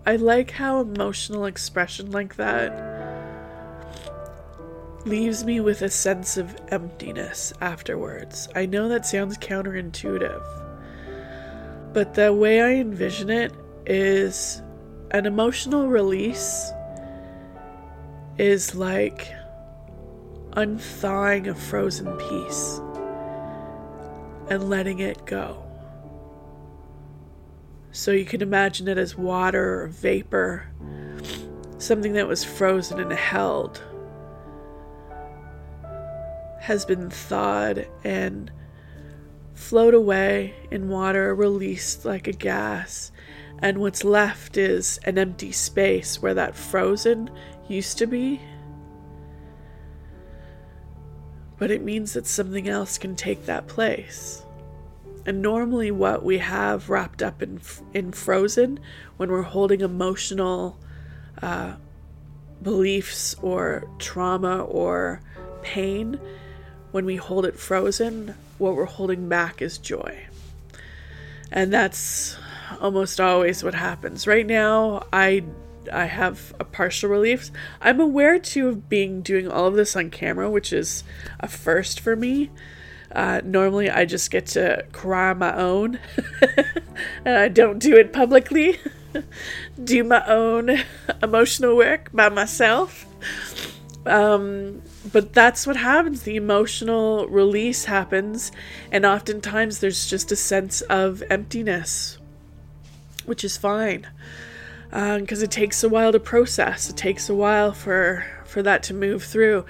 I 0.06 0.16
like 0.16 0.52
how 0.52 0.80
emotional 0.80 1.44
expression 1.44 2.10
like 2.10 2.36
that 2.36 2.93
leaves 5.04 5.44
me 5.44 5.60
with 5.60 5.82
a 5.82 5.90
sense 5.90 6.36
of 6.36 6.56
emptiness 6.68 7.52
afterwards. 7.60 8.48
I 8.54 8.66
know 8.66 8.88
that 8.88 9.04
sounds 9.04 9.36
counterintuitive, 9.38 10.42
but 11.92 12.14
the 12.14 12.32
way 12.32 12.62
I 12.62 12.80
envision 12.80 13.30
it 13.30 13.52
is 13.86 14.62
an 15.10 15.26
emotional 15.26 15.88
release 15.88 16.70
is 18.38 18.74
like 18.74 19.32
unthawing 20.54 21.48
a 21.48 21.54
frozen 21.54 22.16
piece 22.16 22.80
and 24.48 24.68
letting 24.68 25.00
it 25.00 25.26
go. 25.26 25.60
So 27.92 28.10
you 28.10 28.24
can 28.24 28.42
imagine 28.42 28.88
it 28.88 28.98
as 28.98 29.16
water 29.16 29.82
or 29.82 29.86
vapor 29.88 30.66
something 31.78 32.14
that 32.14 32.26
was 32.26 32.42
frozen 32.42 32.98
and 32.98 33.12
held 33.12 33.82
has 36.64 36.86
been 36.86 37.10
thawed 37.10 37.86
and 38.04 38.50
float 39.52 39.92
away 39.92 40.54
in 40.70 40.88
water, 40.88 41.34
released 41.34 42.06
like 42.06 42.26
a 42.26 42.32
gas, 42.32 43.12
and 43.58 43.76
what's 43.78 44.02
left 44.02 44.56
is 44.56 44.98
an 45.04 45.18
empty 45.18 45.52
space 45.52 46.22
where 46.22 46.32
that 46.32 46.56
frozen 46.56 47.30
used 47.68 47.98
to 47.98 48.06
be. 48.06 48.40
But 51.58 51.70
it 51.70 51.82
means 51.82 52.14
that 52.14 52.26
something 52.26 52.66
else 52.66 52.96
can 52.96 53.14
take 53.14 53.44
that 53.44 53.68
place. 53.68 54.42
And 55.26 55.42
normally, 55.42 55.90
what 55.90 56.24
we 56.24 56.38
have 56.38 56.88
wrapped 56.88 57.22
up 57.22 57.42
in 57.42 57.60
in 57.92 58.12
frozen, 58.12 58.80
when 59.18 59.30
we're 59.30 59.42
holding 59.42 59.82
emotional 59.82 60.78
uh, 61.42 61.74
beliefs 62.62 63.34
or 63.42 63.86
trauma 63.98 64.64
or 64.64 65.20
pain, 65.62 66.18
when 66.94 67.04
we 67.04 67.16
hold 67.16 67.44
it 67.44 67.58
frozen, 67.58 68.36
what 68.56 68.76
we're 68.76 68.84
holding 68.84 69.28
back 69.28 69.60
is 69.60 69.78
joy. 69.78 70.16
And 71.50 71.72
that's 71.72 72.36
almost 72.80 73.20
always 73.20 73.64
what 73.64 73.74
happens. 73.74 74.28
Right 74.28 74.46
now, 74.46 75.04
I 75.12 75.42
I 75.92 76.04
have 76.04 76.54
a 76.60 76.64
partial 76.64 77.10
relief. 77.10 77.50
I'm 77.80 77.98
aware 77.98 78.38
too 78.38 78.68
of 78.68 78.88
being 78.88 79.22
doing 79.22 79.50
all 79.50 79.66
of 79.66 79.74
this 79.74 79.96
on 79.96 80.08
camera, 80.10 80.48
which 80.48 80.72
is 80.72 81.02
a 81.40 81.48
first 81.48 81.98
for 81.98 82.14
me. 82.14 82.50
Uh, 83.10 83.40
normally, 83.42 83.90
I 83.90 84.04
just 84.04 84.30
get 84.30 84.46
to 84.54 84.86
cry 84.92 85.30
on 85.30 85.38
my 85.38 85.56
own, 85.56 85.98
and 87.24 87.36
I 87.36 87.48
don't 87.48 87.80
do 87.80 87.96
it 87.96 88.12
publicly. 88.12 88.78
do 89.82 90.04
my 90.04 90.24
own 90.26 90.78
emotional 91.20 91.76
work 91.76 92.10
by 92.12 92.28
myself. 92.28 93.04
Um, 94.06 94.82
but 95.12 95.32
that's 95.32 95.66
what 95.66 95.76
happens. 95.76 96.22
The 96.22 96.36
emotional 96.36 97.28
release 97.28 97.84
happens, 97.84 98.50
and 98.90 99.04
oftentimes 99.04 99.80
there's 99.80 100.06
just 100.06 100.32
a 100.32 100.36
sense 100.36 100.80
of 100.82 101.22
emptiness, 101.30 102.18
which 103.24 103.44
is 103.44 103.56
fine 103.56 104.06
because 104.90 105.42
uh, 105.42 105.44
it 105.44 105.50
takes 105.50 105.82
a 105.82 105.88
while 105.88 106.12
to 106.12 106.20
process. 106.20 106.88
It 106.88 106.96
takes 106.96 107.28
a 107.28 107.34
while 107.34 107.72
for 107.72 108.24
for 108.44 108.62
that 108.62 108.82
to 108.84 108.94
move 108.94 109.24
through, 109.24 109.64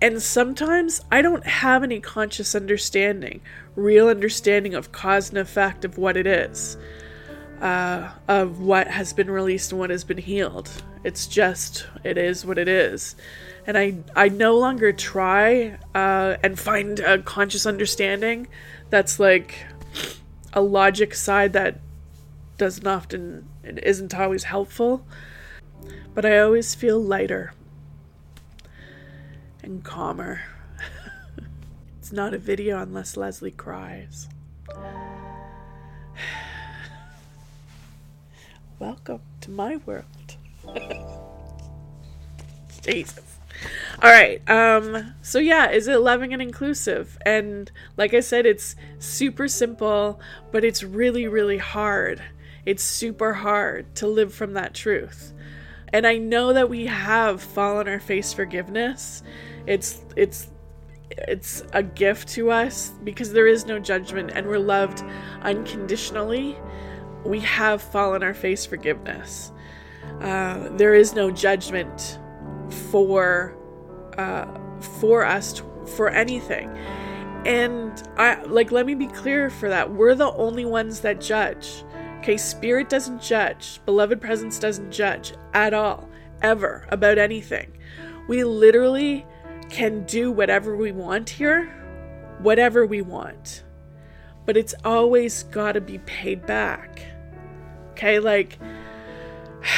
and 0.00 0.20
sometimes 0.20 1.00
I 1.12 1.22
don't 1.22 1.46
have 1.46 1.82
any 1.84 2.00
conscious 2.00 2.54
understanding, 2.54 3.40
real 3.76 4.08
understanding 4.08 4.74
of 4.74 4.90
cause 4.90 5.28
and 5.28 5.38
effect 5.38 5.84
of 5.84 5.96
what 5.96 6.16
it 6.16 6.26
is, 6.26 6.76
uh, 7.60 8.10
of 8.26 8.60
what 8.60 8.88
has 8.88 9.12
been 9.12 9.30
released 9.30 9.70
and 9.70 9.78
what 9.78 9.90
has 9.90 10.02
been 10.02 10.18
healed. 10.18 10.70
It's 11.04 11.26
just 11.26 11.86
it 12.04 12.16
is 12.16 12.44
what 12.44 12.58
it 12.58 12.68
is 12.68 13.16
and 13.66 13.78
I 13.78 13.96
I 14.16 14.28
no 14.28 14.56
longer 14.58 14.92
try 14.92 15.78
uh, 15.94 16.36
and 16.42 16.58
find 16.58 16.98
a 17.00 17.18
conscious 17.18 17.66
understanding 17.66 18.48
that's 18.90 19.20
like 19.20 19.66
a 20.52 20.60
logic 20.60 21.14
side 21.14 21.52
that 21.54 21.78
doesn't 22.58 22.86
often 22.86 23.48
it 23.62 23.82
isn't 23.84 24.14
always 24.14 24.44
helpful, 24.44 25.06
but 26.14 26.24
I 26.24 26.38
always 26.38 26.74
feel 26.74 27.00
lighter 27.00 27.54
and 29.62 29.84
calmer. 29.84 30.42
it's 31.98 32.12
not 32.12 32.34
a 32.34 32.38
video 32.38 32.80
unless 32.80 33.16
Leslie 33.16 33.52
cries. 33.52 34.28
Welcome 38.78 39.20
to 39.42 39.50
my 39.50 39.76
world. 39.76 40.36
Jesus. 42.82 43.20
All 44.02 44.10
right. 44.10 44.42
Um 44.50 45.14
so 45.22 45.38
yeah, 45.38 45.70
is 45.70 45.86
it 45.88 46.00
loving 46.00 46.32
and 46.32 46.42
inclusive? 46.42 47.18
And 47.24 47.70
like 47.96 48.14
I 48.14 48.20
said 48.20 48.46
it's 48.46 48.74
super 48.98 49.48
simple, 49.48 50.20
but 50.50 50.64
it's 50.64 50.82
really 50.82 51.28
really 51.28 51.58
hard. 51.58 52.22
It's 52.66 52.82
super 52.82 53.32
hard 53.34 53.94
to 53.96 54.06
live 54.06 54.34
from 54.34 54.54
that 54.54 54.74
truth. 54.74 55.32
And 55.92 56.06
I 56.06 56.16
know 56.18 56.52
that 56.52 56.70
we 56.70 56.86
have 56.86 57.42
fallen 57.42 57.86
our 57.86 58.00
face 58.00 58.32
forgiveness. 58.32 59.22
It's 59.66 60.02
it's 60.16 60.48
it's 61.10 61.62
a 61.72 61.82
gift 61.82 62.28
to 62.30 62.50
us 62.50 62.92
because 63.04 63.32
there 63.32 63.46
is 63.46 63.66
no 63.66 63.78
judgment 63.78 64.32
and 64.34 64.46
we're 64.46 64.58
loved 64.58 65.04
unconditionally. 65.42 66.56
We 67.24 67.40
have 67.40 67.82
fallen 67.82 68.22
our 68.22 68.34
face 68.34 68.66
forgiveness. 68.66 69.51
Uh, 70.20 70.68
there 70.76 70.94
is 70.94 71.14
no 71.14 71.30
judgment 71.30 72.18
for 72.90 73.56
uh, 74.16 74.46
for 74.80 75.24
us 75.24 75.62
for 75.96 76.08
anything. 76.08 76.68
And 77.44 78.02
I 78.16 78.40
like 78.42 78.70
let 78.70 78.86
me 78.86 78.94
be 78.94 79.08
clear 79.08 79.50
for 79.50 79.68
that. 79.68 79.92
We're 79.92 80.14
the 80.14 80.32
only 80.32 80.64
ones 80.64 81.00
that 81.00 81.20
judge. 81.20 81.84
Okay, 82.18 82.36
spirit 82.36 82.88
doesn't 82.88 83.20
judge. 83.20 83.80
Beloved 83.84 84.20
presence 84.20 84.58
doesn't 84.60 84.92
judge 84.92 85.32
at 85.54 85.74
all 85.74 86.08
ever 86.40 86.86
about 86.90 87.18
anything. 87.18 87.76
We 88.28 88.44
literally 88.44 89.26
can 89.70 90.04
do 90.04 90.30
whatever 90.30 90.76
we 90.76 90.92
want 90.92 91.30
here, 91.30 91.66
whatever 92.38 92.86
we 92.86 93.02
want. 93.02 93.64
But 94.44 94.56
it's 94.56 94.74
always 94.84 95.42
got 95.44 95.72
to 95.72 95.80
be 95.80 95.98
paid 95.98 96.46
back. 96.46 97.04
Okay, 97.92 98.20
like 98.20 98.58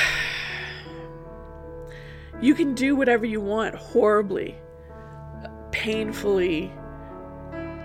You 2.42 2.54
can 2.54 2.74
do 2.74 2.94
whatever 2.96 3.24
you 3.24 3.40
want 3.40 3.74
horribly, 3.74 4.56
painfully, 5.70 6.70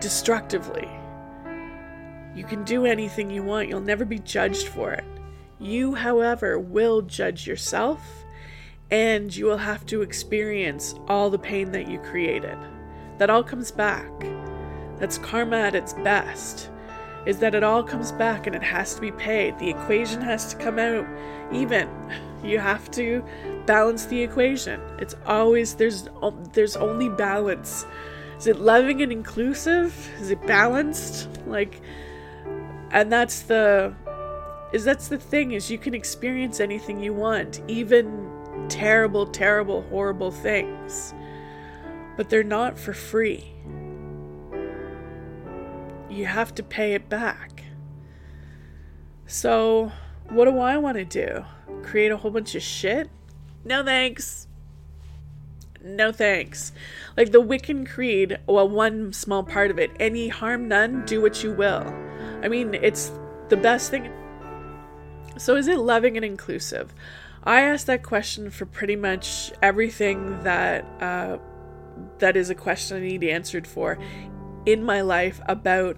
destructively. 0.02 0.90
You 2.36 2.44
can 2.44 2.64
do 2.64 2.86
anything 2.86 3.30
you 3.30 3.44
want, 3.44 3.70
you'll 3.70 3.80
never 3.80 4.04
be 4.04 4.20
judged 4.20 4.68
for 4.68 4.92
it. 4.92 5.06
You, 5.60 5.94
however, 5.96 6.60
will 6.60 7.02
judge 7.04 7.48
yourself 7.48 8.02
and 8.92 9.36
you 9.36 9.46
will 9.46 9.58
have 9.58 9.86
to 9.86 10.02
experience 10.02 10.96
all 11.08 11.30
the 11.30 11.40
pain 11.40 11.72
that 11.72 11.88
you 11.88 12.00
created. 12.00 12.58
That 13.18 13.30
all 13.30 13.44
comes 13.44 13.72
back. 13.72 14.12
That's 14.98 15.18
karma 15.18 15.58
at 15.58 15.76
its 15.76 15.94
best. 15.94 16.70
Is 17.30 17.38
that 17.38 17.54
it 17.54 17.62
all 17.64 17.84
comes 17.84 18.12
back 18.12 18.48
and 18.48 18.56
it 18.56 18.64
has 18.64 18.96
to 18.96 19.02
be 19.02 19.12
paid. 19.12 19.60
The 19.60 19.70
equation 19.70 20.20
has 20.20 20.52
to 20.52 20.58
come 20.58 20.80
out 20.80 21.06
even. 21.54 21.88
You 22.44 22.58
have 22.58 22.90
to 22.92 23.24
balance 23.68 24.08
the 24.08 24.20
equation. 24.20 24.82
It's 24.98 25.16
always 25.28 25.76
there's 25.76 26.10
there's 26.54 26.76
only 26.76 27.08
balance. 27.08 27.86
Is 28.40 28.48
it 28.48 28.60
loving 28.60 29.04
and 29.04 29.12
inclusive? 29.12 30.10
Is 30.20 30.32
it 30.32 30.42
balanced? 30.48 31.30
Like 31.46 31.82
and 32.90 33.14
that's 33.14 33.42
the 33.42 33.94
is 34.74 34.84
that's 34.84 35.08
the 35.08 35.20
thing 35.20 35.52
is 35.52 35.70
you 35.70 35.78
can 35.78 35.94
experience 35.94 36.60
anything 36.60 37.00
you 37.00 37.14
want, 37.14 37.62
even 37.68 38.66
terrible 38.70 39.28
terrible 39.28 39.84
horrible 39.84 40.32
things. 40.32 41.14
But 42.18 42.32
they're 42.32 42.44
not 42.44 42.80
for 42.80 42.94
free. 42.94 43.54
You 46.10 46.26
have 46.26 46.56
to 46.56 46.64
pay 46.64 46.94
it 46.94 47.08
back. 47.08 47.64
So, 49.28 49.92
what 50.30 50.46
do 50.46 50.58
I 50.58 50.78
want 50.78 50.98
to 50.98 51.06
do? 51.06 51.46
Create 51.84 52.12
a 52.12 52.18
whole 52.18 52.32
bunch 52.32 52.56
of 52.56 52.64
shit? 52.64 53.10
No 53.64 53.84
thanks. 53.84 54.48
No 55.84 56.12
thanks. 56.12 56.72
Like 57.16 57.32
the 57.32 57.42
Wiccan 57.42 57.96
Rede, 57.96 58.40
well, 58.48 58.68
one 58.68 59.14
small 59.14 59.44
part 59.44 59.70
of 59.70 59.78
it 59.78 59.92
any 60.00 60.28
harm 60.28 60.68
none, 60.68 61.06
do 61.06 61.22
what 61.22 61.44
you 61.44 61.54
will. 61.54 61.94
I 62.42 62.48
mean, 62.48 62.74
it's 62.74 63.12
the 63.50 63.58
best 63.58 63.92
thing. 63.92 64.12
So, 65.38 65.56
is 65.56 65.68
it 65.68 65.78
loving 65.78 66.18
and 66.18 66.26
inclusive? 66.26 66.94
I 67.44 67.62
ask 67.62 67.86
that 67.86 68.04
question 68.04 68.50
for 68.50 68.66
pretty 68.66 68.96
much 68.96 69.52
everything 69.62 70.44
that 70.44 70.86
uh, 71.00 71.38
that 72.18 72.36
is 72.36 72.50
a 72.50 72.56
question 72.56 72.98
I 72.98 73.02
need 73.02 73.24
answered 73.24 73.68
for 73.68 73.98
in 74.72 74.84
my 74.84 75.02
life 75.02 75.42
about 75.48 75.98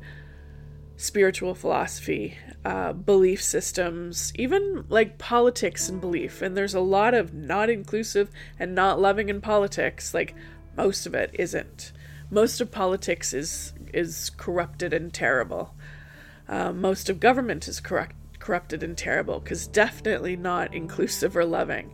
spiritual 0.95 1.55
philosophy, 1.55 2.37
uh, 2.63 2.93
belief 2.93 3.41
systems, 3.41 4.31
even 4.35 4.85
like 4.87 5.17
politics 5.17 5.89
and 5.89 5.99
belief. 5.99 6.41
And 6.41 6.55
there's 6.55 6.75
a 6.75 6.79
lot 6.79 7.13
of 7.13 7.33
not 7.33 7.69
inclusive 7.69 8.29
and 8.59 8.75
not 8.75 9.01
loving 9.01 9.29
in 9.29 9.41
politics. 9.41 10.13
Like 10.13 10.35
most 10.77 11.05
of 11.05 11.15
it 11.15 11.31
isn't. 11.33 11.91
Most 12.29 12.61
of 12.61 12.71
politics 12.71 13.33
is 13.33 13.73
is 13.93 14.29
corrupted 14.37 14.93
and 14.93 15.13
terrible. 15.13 15.75
Uh, 16.47 16.71
most 16.71 17.09
of 17.09 17.19
government 17.19 17.67
is 17.67 17.79
corrupt, 17.79 18.15
corrupted 18.39 18.83
and 18.83 18.97
terrible 18.97 19.39
because 19.39 19.67
definitely 19.67 20.35
not 20.35 20.73
inclusive 20.73 21.35
or 21.35 21.45
loving. 21.45 21.93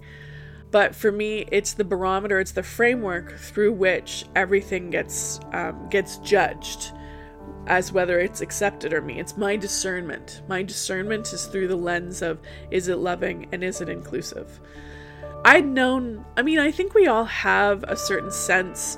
But 0.72 0.96
for 0.96 1.12
me, 1.12 1.46
it's 1.52 1.74
the 1.74 1.86
barometer, 1.86 2.40
it's 2.40 2.52
the 2.52 2.64
framework 2.64 3.38
through 3.40 3.74
which 3.74 4.26
everything 4.36 4.90
gets 4.90 5.40
um, 5.54 5.88
gets 5.90 6.18
judged 6.18 6.92
as 7.68 7.92
whether 7.92 8.20
it's 8.20 8.42
accepted 8.42 8.94
or 8.94 9.02
me. 9.02 9.20
It's 9.20 9.38
my 9.38 9.56
discernment. 9.56 10.42
My 10.48 10.64
discernment 10.64 11.32
is 11.34 11.46
through 11.46 11.68
the 11.68 11.76
lens 11.76 12.22
of 12.22 12.40
is 12.72 12.88
it 12.88 12.98
loving 12.98 13.48
and 13.52 13.64
is 13.64 13.82
it 13.82 13.90
inclusive? 13.90 14.60
I'd 15.46 15.66
known, 15.66 16.26
I 16.36 16.42
mean, 16.42 16.60
I 16.60 16.72
think 16.72 16.94
we 16.94 17.08
all 17.08 17.26
have 17.26 17.84
a 17.84 17.96
certain 17.96 18.32
sense 18.32 18.98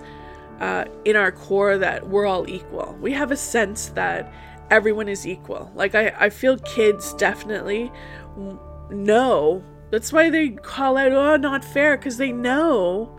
uh, 0.60 0.86
in 1.06 1.16
our 1.16 1.32
core 1.32 1.78
that 1.78 2.08
we're 2.08 2.26
all 2.26 2.50
equal. 2.50 2.98
We 3.02 3.12
have 3.14 3.32
a 3.32 3.38
sense 3.38 3.90
that 3.90 4.32
everyone 4.70 5.08
is 5.10 5.28
equal. 5.28 5.72
Like, 5.76 5.96
I, 5.96 6.14
I 6.18 6.30
feel 6.30 6.58
kids 6.60 7.14
definitely 7.14 7.92
know. 8.90 9.64
That's 9.92 10.14
why 10.14 10.30
they 10.30 10.50
call 10.50 10.98
out, 10.98 11.12
oh, 11.12 11.38
not 11.38 11.66
fair, 11.66 11.98
because 11.98 12.18
they 12.18 12.32
know. 12.32 13.18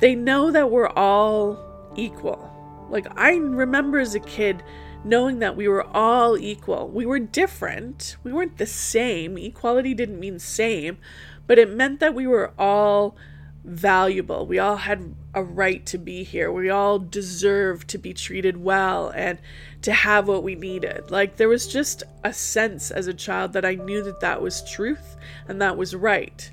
They 0.00 0.14
know 0.14 0.50
that 0.50 0.70
we're 0.70 0.88
all 0.88 1.58
equal. 1.96 2.52
Like, 2.90 3.06
I 3.18 3.34
remember 3.36 3.98
as 3.98 4.14
a 4.14 4.20
kid 4.20 4.62
knowing 5.04 5.38
that 5.38 5.56
we 5.56 5.68
were 5.68 5.86
all 5.96 6.36
equal. 6.36 6.88
We 6.88 7.06
were 7.06 7.20
different, 7.20 8.16
we 8.24 8.32
weren't 8.32 8.58
the 8.58 8.66
same. 8.66 9.38
Equality 9.38 9.94
didn't 9.94 10.20
mean 10.20 10.38
same, 10.38 10.98
but 11.46 11.58
it 11.58 11.70
meant 11.70 12.00
that 12.00 12.14
we 12.14 12.26
were 12.26 12.52
all 12.58 13.16
valuable. 13.64 14.46
We 14.46 14.58
all 14.58 14.76
had 14.76 15.14
a 15.34 15.42
right 15.42 15.84
to 15.86 15.98
be 15.98 16.24
here. 16.24 16.50
We 16.52 16.70
all 16.70 16.98
deserved 16.98 17.88
to 17.88 17.98
be 17.98 18.14
treated 18.14 18.56
well 18.56 19.10
and 19.10 19.38
to 19.86 19.92
have 19.92 20.26
what 20.26 20.42
we 20.42 20.56
needed. 20.56 21.12
Like 21.12 21.36
there 21.36 21.48
was 21.48 21.68
just 21.68 22.02
a 22.24 22.32
sense 22.32 22.90
as 22.90 23.06
a 23.06 23.14
child 23.14 23.52
that 23.52 23.64
I 23.64 23.76
knew 23.76 24.02
that 24.02 24.18
that 24.18 24.42
was 24.42 24.68
truth 24.68 25.14
and 25.46 25.62
that 25.62 25.76
was 25.76 25.94
right. 25.94 26.50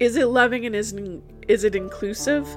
Is 0.00 0.16
it 0.16 0.26
loving 0.26 0.66
and 0.66 0.74
is 0.74 0.92
is 1.46 1.62
it 1.62 1.76
inclusive? 1.76 2.48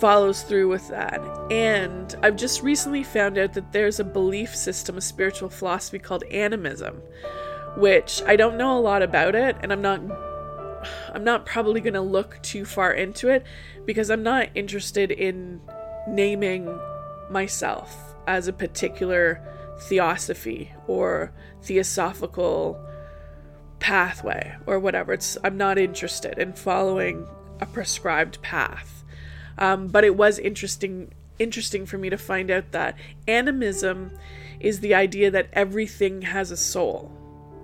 Follows 0.00 0.42
through 0.42 0.68
with 0.68 0.86
that. 0.88 1.18
And 1.50 2.14
I've 2.22 2.36
just 2.36 2.62
recently 2.62 3.02
found 3.02 3.38
out 3.38 3.54
that 3.54 3.72
there's 3.72 4.00
a 4.00 4.04
belief 4.04 4.54
system, 4.54 4.98
a 4.98 5.00
spiritual 5.00 5.48
philosophy 5.48 5.98
called 5.98 6.24
animism, 6.24 7.00
which 7.78 8.22
I 8.26 8.36
don't 8.36 8.58
know 8.58 8.76
a 8.76 8.80
lot 8.80 9.02
about 9.02 9.34
it 9.34 9.56
and 9.62 9.72
I'm 9.72 9.80
not 9.80 10.02
I'm 11.14 11.24
not 11.24 11.46
probably 11.46 11.80
going 11.80 11.94
to 11.94 12.02
look 12.02 12.38
too 12.42 12.66
far 12.66 12.92
into 12.92 13.30
it 13.30 13.46
because 13.86 14.10
I'm 14.10 14.22
not 14.22 14.50
interested 14.54 15.10
in 15.10 15.62
naming 16.06 16.78
myself 17.30 18.07
as 18.28 18.46
a 18.46 18.52
particular 18.52 19.42
theosophy 19.80 20.72
or 20.86 21.32
theosophical 21.62 22.80
pathway 23.80 24.56
or 24.66 24.78
whatever. 24.78 25.12
It's 25.12 25.38
I'm 25.42 25.56
not 25.56 25.78
interested 25.78 26.38
in 26.38 26.52
following 26.52 27.26
a 27.60 27.66
prescribed 27.66 28.42
path. 28.42 29.04
Um, 29.56 29.88
but 29.88 30.04
it 30.04 30.14
was 30.16 30.38
interesting 30.38 31.12
interesting 31.38 31.86
for 31.86 31.98
me 31.98 32.10
to 32.10 32.18
find 32.18 32.50
out 32.50 32.72
that 32.72 32.96
animism 33.26 34.12
is 34.60 34.80
the 34.80 34.94
idea 34.94 35.30
that 35.30 35.48
everything 35.52 36.22
has 36.22 36.50
a 36.50 36.56
soul 36.56 37.12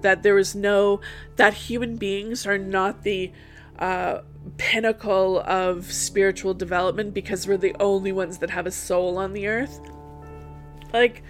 that 0.04 0.22
there 0.22 0.38
is 0.38 0.54
no 0.54 1.00
that 1.36 1.54
human 1.54 1.96
beings 1.96 2.46
are 2.46 2.58
not 2.58 3.02
the 3.02 3.32
uh, 3.78 4.20
pinnacle 4.58 5.40
of 5.40 5.90
spiritual 5.90 6.54
development 6.54 7.12
because 7.12 7.48
we're 7.48 7.56
the 7.56 7.74
only 7.80 8.12
ones 8.12 8.38
that 8.38 8.50
have 8.50 8.66
a 8.66 8.70
soul 8.70 9.18
on 9.18 9.32
the 9.32 9.48
earth. 9.48 9.80
Like, 10.94 11.24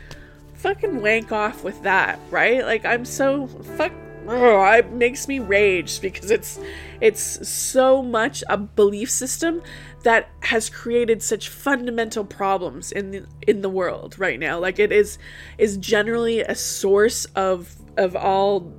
fucking 0.52 1.00
wank 1.00 1.32
off 1.32 1.64
with 1.64 1.82
that, 1.82 2.20
right? 2.30 2.64
Like, 2.64 2.84
I'm 2.84 3.04
so 3.04 3.46
fuck. 3.46 3.92
Oh, 4.26 4.62
it 4.72 4.90
makes 4.92 5.28
me 5.28 5.38
rage 5.38 6.00
because 6.00 6.30
it's 6.30 6.58
it's 7.00 7.46
so 7.46 8.02
much 8.02 8.42
a 8.48 8.56
belief 8.56 9.10
system 9.10 9.62
that 10.02 10.30
has 10.40 10.70
created 10.70 11.22
such 11.22 11.50
fundamental 11.50 12.24
problems 12.24 12.90
in 12.90 13.10
the, 13.10 13.26
in 13.46 13.60
the 13.60 13.68
world 13.68 14.18
right 14.18 14.40
now. 14.40 14.58
Like 14.58 14.78
it 14.78 14.92
is 14.92 15.18
is 15.58 15.76
generally 15.76 16.40
a 16.40 16.54
source 16.54 17.26
of 17.36 17.74
of 17.98 18.16
all 18.16 18.72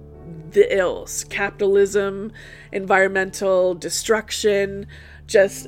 the 0.49 0.75
ills 0.75 1.25
capitalism, 1.25 2.31
environmental 2.71 3.75
destruction, 3.75 4.87
just 5.27 5.67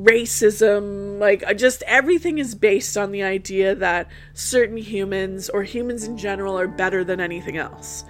racism 0.00 1.18
like 1.18 1.44
just 1.56 1.82
everything 1.86 2.38
is 2.38 2.54
based 2.54 2.96
on 2.96 3.12
the 3.12 3.22
idea 3.22 3.74
that 3.74 4.08
certain 4.34 4.76
humans 4.76 5.48
or 5.48 5.62
humans 5.62 6.04
in 6.04 6.16
general 6.16 6.58
are 6.58 6.68
better 6.68 7.04
than 7.04 7.20
anything 7.20 7.56
else. 7.56 8.04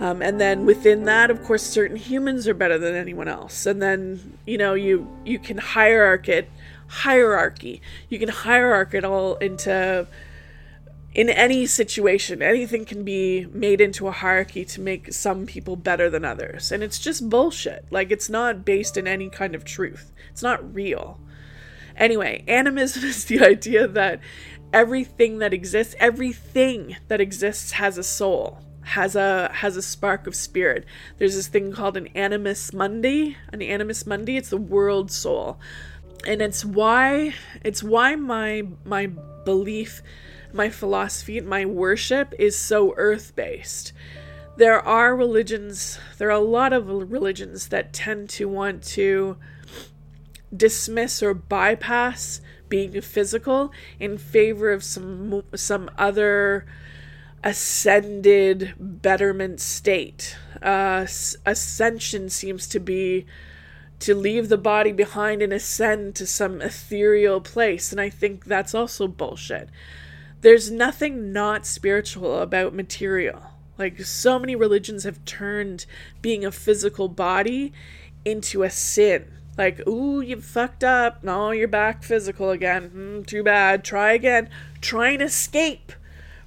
Um, 0.00 0.20
and 0.20 0.40
then 0.40 0.66
within 0.66 1.04
that 1.04 1.30
of 1.30 1.42
course 1.44 1.62
certain 1.62 1.96
humans 1.96 2.48
are 2.48 2.54
better 2.54 2.78
than 2.78 2.94
anyone 2.94 3.28
else. 3.28 3.66
And 3.66 3.80
then 3.80 4.38
you 4.46 4.58
know 4.58 4.74
you 4.74 5.08
you 5.24 5.38
can 5.38 5.58
hierarchy 5.58 6.32
it 6.32 6.50
hierarchy. 6.88 7.80
You 8.08 8.18
can 8.18 8.28
hierarchy 8.28 8.98
it 8.98 9.04
all 9.04 9.36
into 9.36 10.06
in 11.14 11.28
any 11.28 11.66
situation, 11.66 12.42
anything 12.42 12.84
can 12.84 13.04
be 13.04 13.46
made 13.52 13.80
into 13.80 14.08
a 14.08 14.12
hierarchy 14.12 14.64
to 14.64 14.80
make 14.80 15.12
some 15.12 15.44
people 15.44 15.76
better 15.76 16.08
than 16.08 16.24
others. 16.24 16.72
And 16.72 16.82
it's 16.82 16.98
just 16.98 17.28
bullshit. 17.28 17.84
Like, 17.90 18.10
it's 18.10 18.30
not 18.30 18.64
based 18.64 18.96
in 18.96 19.06
any 19.06 19.28
kind 19.28 19.54
of 19.54 19.64
truth, 19.64 20.12
it's 20.30 20.42
not 20.42 20.74
real. 20.74 21.20
Anyway, 21.96 22.44
animism 22.48 23.04
is 23.08 23.26
the 23.26 23.40
idea 23.40 23.86
that 23.88 24.20
everything 24.72 25.38
that 25.38 25.52
exists, 25.52 25.94
everything 26.00 26.96
that 27.08 27.20
exists 27.20 27.72
has 27.72 27.98
a 27.98 28.02
soul 28.02 28.58
has 28.84 29.14
a 29.14 29.48
has 29.54 29.76
a 29.76 29.82
spark 29.82 30.26
of 30.26 30.34
spirit. 30.34 30.84
There's 31.18 31.36
this 31.36 31.46
thing 31.46 31.72
called 31.72 31.96
an 31.96 32.08
animus 32.08 32.72
mundi, 32.72 33.36
an 33.52 33.62
animus 33.62 34.06
mundi. 34.06 34.36
It's 34.36 34.50
the 34.50 34.56
world 34.56 35.10
soul, 35.12 35.60
and 36.26 36.42
it's 36.42 36.64
why 36.64 37.34
it's 37.62 37.82
why 37.82 38.16
my 38.16 38.64
my 38.84 39.06
belief 39.44 40.02
my 40.54 40.68
philosophy, 40.68 41.40
my 41.40 41.64
worship 41.64 42.34
is 42.38 42.58
so 42.58 42.94
earth 42.96 43.34
based. 43.34 43.92
There 44.56 44.80
are 44.80 45.16
religions, 45.16 45.98
there 46.18 46.28
are 46.28 46.32
a 46.32 46.38
lot 46.38 46.72
of 46.72 46.88
religions 46.88 47.68
that 47.68 47.92
tend 47.92 48.28
to 48.30 48.48
want 48.48 48.82
to 48.84 49.36
dismiss 50.54 51.22
or 51.22 51.32
bypass 51.32 52.40
being 52.68 53.00
physical 53.00 53.72
in 53.98 54.18
favor 54.18 54.70
of 54.70 54.84
some 54.84 55.42
some 55.54 55.90
other 55.96 56.66
ascended 57.42 58.74
betterment 58.78 59.60
state. 59.60 60.36
Uh, 60.60 61.06
ascension 61.46 62.28
seems 62.28 62.66
to 62.68 62.78
be 62.78 63.26
to 63.98 64.14
leave 64.14 64.48
the 64.48 64.58
body 64.58 64.92
behind 64.92 65.42
and 65.42 65.52
ascend 65.52 66.14
to 66.14 66.26
some 66.26 66.60
ethereal 66.60 67.40
place, 67.40 67.92
and 67.92 68.00
I 68.00 68.10
think 68.10 68.44
that's 68.44 68.74
also 68.74 69.08
bullshit 69.08 69.68
there's 70.42 70.70
nothing 70.70 71.32
not 71.32 71.66
spiritual 71.66 72.38
about 72.38 72.74
material. 72.74 73.42
Like 73.78 74.00
so 74.02 74.38
many 74.38 74.54
religions 74.54 75.04
have 75.04 75.24
turned 75.24 75.86
being 76.20 76.44
a 76.44 76.52
physical 76.52 77.08
body 77.08 77.72
into 78.24 78.62
a 78.62 78.70
sin. 78.70 79.32
Like, 79.56 79.86
ooh, 79.86 80.20
you 80.20 80.40
fucked 80.40 80.84
up. 80.84 81.22
No, 81.22 81.50
you're 81.50 81.68
back 81.68 82.02
physical 82.02 82.50
again. 82.50 82.90
Mm, 82.94 83.26
too 83.26 83.42
bad. 83.42 83.84
Try 83.84 84.12
again. 84.12 84.48
Try 84.80 85.10
and 85.10 85.22
escape 85.22 85.92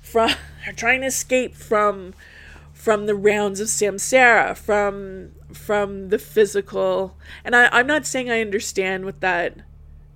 from 0.01 0.31
trying 0.75 1.01
to 1.01 1.08
escape 1.08 1.55
from 1.55 2.13
from 2.73 3.05
the 3.05 3.15
rounds 3.15 3.60
of 3.60 3.67
samsara, 3.67 4.55
from 4.58 5.31
from 5.53 6.10
the 6.10 6.19
physical. 6.19 7.17
And 7.43 7.55
I, 7.55 7.69
I'm 7.71 7.88
not 7.88 8.05
saying 8.05 8.29
I 8.29 8.41
understand 8.41 9.05
what 9.05 9.21
that 9.21 9.58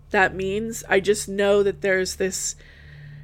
that 0.10 0.36
means. 0.36 0.84
I 0.90 1.00
just 1.00 1.30
know 1.30 1.64
that 1.64 1.82
there's 1.82 2.16
this 2.16 2.56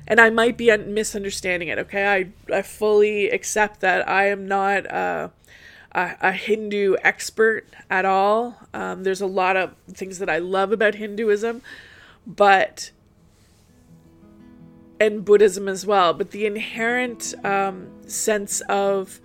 and 0.08 0.20
I 0.20 0.30
might 0.30 0.58
be 0.58 0.76
misunderstanding 0.78 1.70
it. 1.70 1.80
Okay, 1.80 2.08
I 2.08 2.54
I 2.54 2.62
fully 2.62 3.30
accept 3.30 3.82
that 3.82 4.08
I 4.08 4.28
am 4.28 4.48
not 4.48 4.90
uh, 4.92 5.30
a, 5.92 6.16
a 6.22 6.32
Hindu 6.32 6.96
expert 7.04 7.68
at 7.90 8.06
all. 8.06 8.56
Um, 8.74 9.04
there's 9.04 9.22
a 9.22 9.28
lot 9.28 9.58
of 9.58 9.74
things 9.88 10.20
that 10.20 10.30
I 10.30 10.38
love 10.38 10.72
about 10.72 10.96
Hinduism, 10.96 11.62
but 12.28 12.92
and 15.00 15.26
Buddhism 15.26 15.68
as 15.68 15.86
well. 15.86 16.14
But 16.14 16.32
the 16.32 16.46
inherent 16.46 17.34
um, 17.44 17.90
sense 18.08 18.62
of 18.62 19.20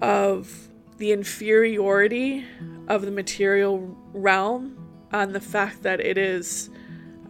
of 0.00 0.68
the 0.98 1.12
inferiority 1.12 2.44
of 2.88 3.02
the 3.02 3.10
material 3.10 3.96
realm 4.12 4.76
on 5.12 5.32
the 5.32 5.40
fact 5.40 5.82
that 5.82 6.00
it 6.00 6.18
is 6.18 6.70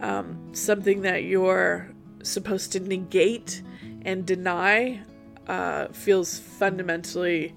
um, 0.00 0.50
something 0.52 1.02
that 1.02 1.24
you're 1.24 1.90
supposed 2.26 2.72
to 2.72 2.80
negate 2.80 3.62
and 4.02 4.26
deny 4.26 5.00
uh, 5.46 5.88
feels 5.88 6.38
fundamentally 6.38 7.54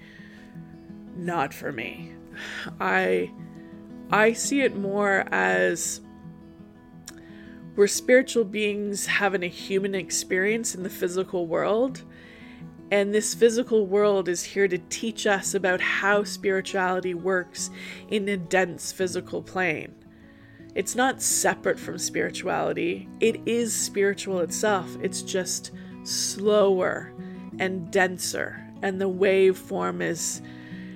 not 1.15 1.53
for 1.53 1.71
me. 1.71 2.13
I 2.79 3.31
I 4.11 4.33
see 4.33 4.61
it 4.61 4.75
more 4.75 5.25
as 5.31 6.01
we're 7.75 7.87
spiritual 7.87 8.43
beings 8.43 9.05
having 9.05 9.43
a 9.43 9.47
human 9.47 9.95
experience 9.95 10.75
in 10.75 10.83
the 10.83 10.89
physical 10.89 11.47
world. 11.47 12.03
And 12.91 13.13
this 13.13 13.35
physical 13.35 13.85
world 13.85 14.27
is 14.27 14.43
here 14.43 14.67
to 14.67 14.79
teach 14.89 15.27
us 15.27 15.53
about 15.53 15.79
how 15.79 16.23
spirituality 16.23 17.13
works 17.13 17.69
in 18.09 18.27
a 18.27 18.35
dense 18.35 18.91
physical 18.91 19.43
plane. 19.43 19.93
It's 20.79 20.95
not 20.95 21.21
separate 21.21 21.77
from 21.77 21.97
spirituality, 21.97 23.09
it 23.19 23.41
is 23.45 23.75
spiritual 23.75 24.39
itself. 24.39 24.89
It's 25.01 25.21
just 25.21 25.71
slower 26.03 27.11
and 27.59 27.91
denser, 27.91 28.65
and 28.81 29.01
the 29.01 29.09
waveform 29.09 30.01
is 30.01 30.41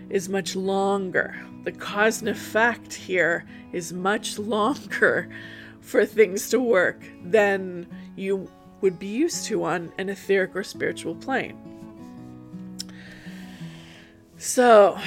is 0.09 0.29
much 0.29 0.55
longer. 0.55 1.35
The 1.65 1.73
cause 1.73 2.21
and 2.21 2.29
effect 2.29 2.93
here 2.93 3.45
is 3.73 3.91
much 3.91 4.39
longer 4.55 5.27
for 5.81 6.05
things 6.05 6.49
to 6.51 6.61
work 6.61 7.03
than 7.21 7.85
you 8.15 8.49
would 8.79 8.97
be 8.97 9.07
used 9.07 9.43
to 9.47 9.65
on 9.65 9.91
an 9.97 10.07
etheric 10.07 10.55
or 10.55 10.63
spiritual 10.63 11.15
plane. 11.15 11.57
So, 14.37 14.97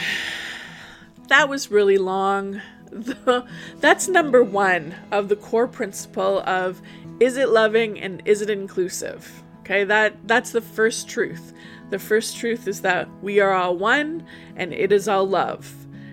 that 1.28 1.48
was 1.48 1.70
really 1.70 1.96
long. 1.96 2.60
that's 3.80 4.08
number 4.08 4.42
one 4.42 4.94
of 5.12 5.28
the 5.28 5.36
core 5.36 5.68
principle 5.68 6.40
of 6.40 6.80
is 7.20 7.36
it 7.36 7.48
loving 7.48 8.00
and 8.00 8.22
is 8.24 8.42
it 8.42 8.50
inclusive? 8.50 9.42
Okay, 9.60 9.84
that 9.84 10.28
that's 10.28 10.52
the 10.52 10.60
first 10.60 11.08
truth. 11.08 11.52
The 11.90 11.98
first 11.98 12.36
truth 12.36 12.68
is 12.68 12.80
that 12.82 13.08
we 13.22 13.40
are 13.40 13.52
all 13.52 13.76
one 13.76 14.26
and 14.56 14.72
it 14.72 14.92
is 14.92 15.08
all 15.08 15.26
love. 15.26 15.72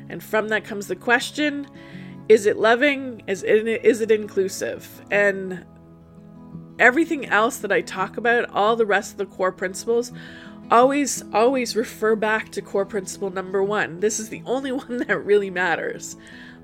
And 0.09 0.23
from 0.23 0.49
that 0.49 0.63
comes 0.63 0.87
the 0.87 0.95
question, 0.95 1.67
is 2.29 2.45
it 2.45 2.57
loving? 2.57 3.23
Is 3.27 3.43
it, 3.43 3.67
is 3.67 4.01
it 4.01 4.11
inclusive? 4.11 5.01
And 5.11 5.65
everything 6.79 7.25
else 7.25 7.57
that 7.57 7.71
I 7.71 7.81
talk 7.81 8.17
about, 8.17 8.49
all 8.51 8.75
the 8.75 8.85
rest 8.85 9.11
of 9.11 9.17
the 9.17 9.25
core 9.25 9.51
principles, 9.51 10.11
always 10.71 11.23
always 11.33 11.75
refer 11.75 12.15
back 12.15 12.49
to 12.49 12.61
core 12.61 12.85
principle 12.85 13.29
number 13.29 13.63
1. 13.63 13.99
This 13.99 14.19
is 14.19 14.29
the 14.29 14.41
only 14.45 14.71
one 14.83 14.97
that 14.97 15.25
really 15.25 15.49
matters. 15.49 16.15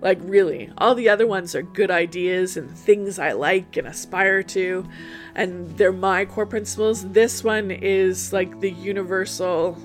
Like, 0.02 0.20
really. 0.22 0.72
All 0.78 0.96
the 0.96 1.10
other 1.10 1.28
ones 1.28 1.56
are 1.56 1.62
good 1.62 1.92
ideas 1.92 2.56
and 2.56 2.70
things 2.72 3.20
I 3.20 3.34
like 3.34 3.76
and 3.76 3.88
aspire 3.88 4.44
to, 4.44 4.88
and 5.36 5.70
they're 5.78 5.92
my 5.92 6.26
core 6.26 6.46
principles. 6.46 7.10
This 7.10 7.44
one 7.44 7.70
is 7.72 8.32
like 8.32 8.60
the 8.62 8.72
universal 8.72 9.78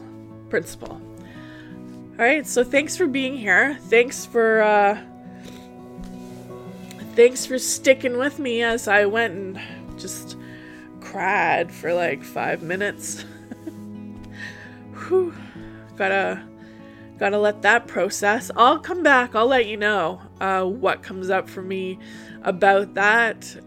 principle. 0.51 1.01
All 2.17 2.25
right, 2.25 2.47
so 2.47 2.63
thanks 2.63 2.97
for 2.97 3.09
being 3.09 3.37
here. 3.37 3.77
Thanks 3.89 4.25
for, 4.25 4.63
uh, 4.63 5.03
thanks 7.17 7.45
for 7.45 7.59
sticking 7.59 8.19
with 8.19 8.39
me 8.39 8.63
as 8.63 8.87
I 8.87 9.07
went 9.07 9.35
and 9.35 9.61
just 9.99 10.37
cried 11.01 11.73
for 11.73 11.93
like 11.93 12.23
five 12.23 12.63
minutes. 12.63 13.23
Whew. 15.09 15.35
Gotta 15.97 16.43
gotta 17.19 17.39
let 17.39 17.63
that 17.63 17.87
process. 17.87 18.51
I'll 18.57 18.79
come 18.79 19.03
back. 19.03 19.35
I'll 19.35 19.47
let 19.47 19.67
you 19.67 19.77
know 19.77 20.21
uh, 20.41 20.65
what 20.65 21.03
comes 21.03 21.31
up 21.31 21.49
for 21.49 21.63
me 21.63 21.99
about 22.43 22.95
that. 22.95 23.57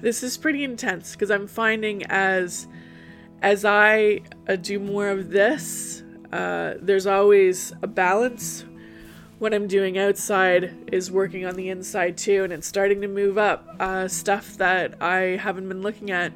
This 0.00 0.22
is 0.22 0.36
pretty 0.36 0.62
intense 0.62 1.12
because 1.12 1.28
I'm 1.28 1.48
finding 1.48 2.04
as 2.04 2.68
as 3.42 3.64
I 3.64 4.20
uh, 4.48 4.56
do 4.56 4.78
more 4.78 5.08
of 5.08 5.30
this, 5.30 6.02
uh, 6.32 6.74
there's 6.80 7.06
always 7.06 7.72
a 7.82 7.86
balance. 7.86 8.64
What 9.38 9.52
I'm 9.52 9.66
doing 9.66 9.98
outside 9.98 10.74
is 10.92 11.10
working 11.10 11.44
on 11.44 11.56
the 11.56 11.68
inside 11.68 12.16
too, 12.16 12.44
and 12.44 12.52
it's 12.52 12.66
starting 12.66 13.02
to 13.02 13.08
move 13.08 13.36
up 13.36 13.76
uh, 13.78 14.08
stuff 14.08 14.56
that 14.56 15.02
I 15.02 15.36
haven't 15.36 15.68
been 15.68 15.82
looking 15.82 16.10
at. 16.10 16.32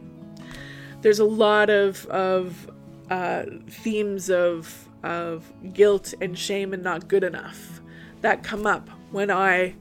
There's 1.01 1.20
a 1.20 1.25
lot 1.25 1.70
of 1.70 2.05
of 2.07 2.70
uh, 3.09 3.44
themes 3.68 4.29
of 4.29 4.88
of 5.03 5.51
guilt 5.73 6.15
and 6.21 6.39
shame 6.39 6.73
and 6.73 6.83
not 6.83 7.09
good 7.09 7.25
enough 7.25 7.81
that 8.21 8.43
come 8.43 8.67
up 8.67 8.89
when 9.11 9.31
I 9.31 9.75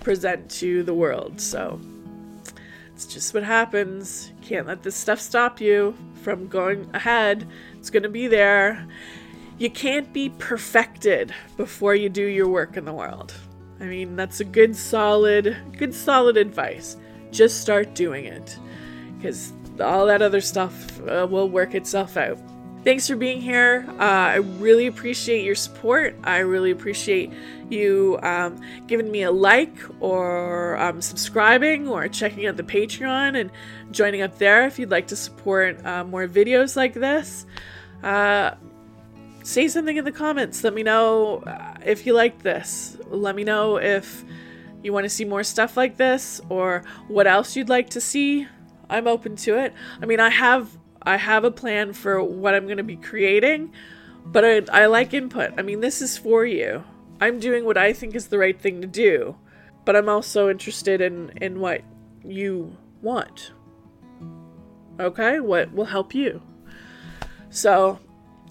present 0.00 0.50
to 0.50 0.82
the 0.82 0.94
world. 0.94 1.40
So 1.40 1.80
it's 2.94 3.06
just 3.06 3.34
what 3.34 3.42
happens. 3.42 4.32
Can't 4.42 4.66
let 4.66 4.82
this 4.82 4.96
stuff 4.96 5.20
stop 5.20 5.60
you 5.60 5.96
from 6.22 6.48
going 6.48 6.88
ahead. 6.94 7.46
It's 7.78 7.90
going 7.90 8.02
to 8.02 8.08
be 8.08 8.26
there. 8.26 8.86
You 9.58 9.70
can't 9.70 10.12
be 10.12 10.30
perfected 10.38 11.34
before 11.56 11.94
you 11.94 12.08
do 12.08 12.24
your 12.24 12.48
work 12.48 12.76
in 12.76 12.84
the 12.84 12.92
world. 12.92 13.34
I 13.80 13.84
mean, 13.84 14.16
that's 14.16 14.40
a 14.40 14.44
good 14.44 14.74
solid 14.74 15.56
good 15.76 15.94
solid 15.94 16.36
advice. 16.36 16.96
Just 17.30 17.60
start 17.60 17.94
doing 17.94 18.24
it 18.24 18.58
cuz 19.22 19.52
all 19.80 20.06
that 20.06 20.22
other 20.22 20.40
stuff 20.40 21.00
uh, 21.06 21.26
will 21.28 21.48
work 21.48 21.74
itself 21.74 22.16
out. 22.16 22.38
Thanks 22.86 23.08
for 23.08 23.16
being 23.16 23.40
here. 23.40 23.84
Uh, 23.98 24.04
I 24.04 24.36
really 24.36 24.86
appreciate 24.86 25.44
your 25.44 25.56
support. 25.56 26.14
I 26.22 26.38
really 26.38 26.70
appreciate 26.70 27.32
you 27.68 28.16
um, 28.22 28.60
giving 28.86 29.10
me 29.10 29.24
a 29.24 29.30
like 29.32 29.76
or 29.98 30.76
um, 30.76 31.02
subscribing 31.02 31.88
or 31.88 32.06
checking 32.06 32.46
out 32.46 32.56
the 32.56 32.62
Patreon 32.62 33.40
and 33.40 33.50
joining 33.90 34.22
up 34.22 34.38
there 34.38 34.68
if 34.68 34.78
you'd 34.78 34.92
like 34.92 35.08
to 35.08 35.16
support 35.16 35.84
uh, 35.84 36.04
more 36.04 36.28
videos 36.28 36.76
like 36.76 36.94
this. 36.94 37.44
Uh, 38.04 38.52
say 39.42 39.66
something 39.66 39.96
in 39.96 40.04
the 40.04 40.12
comments. 40.12 40.62
Let 40.62 40.72
me 40.72 40.84
know 40.84 41.38
uh, 41.38 41.74
if 41.84 42.06
you 42.06 42.12
like 42.12 42.40
this. 42.42 42.98
Let 43.08 43.34
me 43.34 43.42
know 43.42 43.78
if 43.78 44.24
you 44.84 44.92
want 44.92 45.02
to 45.02 45.10
see 45.10 45.24
more 45.24 45.42
stuff 45.42 45.76
like 45.76 45.96
this 45.96 46.40
or 46.50 46.84
what 47.08 47.26
else 47.26 47.56
you'd 47.56 47.68
like 47.68 47.90
to 47.90 48.00
see. 48.00 48.46
I'm 48.88 49.08
open 49.08 49.34
to 49.38 49.58
it. 49.58 49.74
I 50.00 50.06
mean, 50.06 50.20
I 50.20 50.28
have 50.28 50.70
I 51.06 51.16
have 51.16 51.44
a 51.44 51.52
plan 51.52 51.92
for 51.92 52.22
what 52.22 52.54
I'm 52.54 52.64
going 52.64 52.78
to 52.78 52.82
be 52.82 52.96
creating, 52.96 53.72
but 54.26 54.44
I, 54.44 54.62
I 54.72 54.86
like 54.86 55.14
input. 55.14 55.52
I 55.56 55.62
mean, 55.62 55.80
this 55.80 56.02
is 56.02 56.18
for 56.18 56.44
you. 56.44 56.82
I'm 57.20 57.38
doing 57.38 57.64
what 57.64 57.78
I 57.78 57.92
think 57.92 58.16
is 58.16 58.26
the 58.26 58.38
right 58.38 58.60
thing 58.60 58.80
to 58.80 58.88
do, 58.88 59.36
but 59.84 59.94
I'm 59.94 60.08
also 60.08 60.50
interested 60.50 61.00
in, 61.00 61.30
in 61.40 61.60
what 61.60 61.82
you 62.24 62.76
want. 63.02 63.52
Okay? 64.98 65.38
What 65.38 65.72
will 65.72 65.84
help 65.84 66.12
you? 66.12 66.42
So, 67.50 68.00